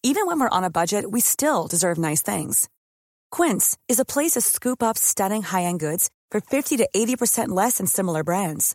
[0.03, 2.71] Even when we're on a budget, we still deserve nice things.
[3.31, 7.77] Quince is a place to scoop up stunning high-end goods for 50 to 80% less
[7.77, 8.75] than similar brands.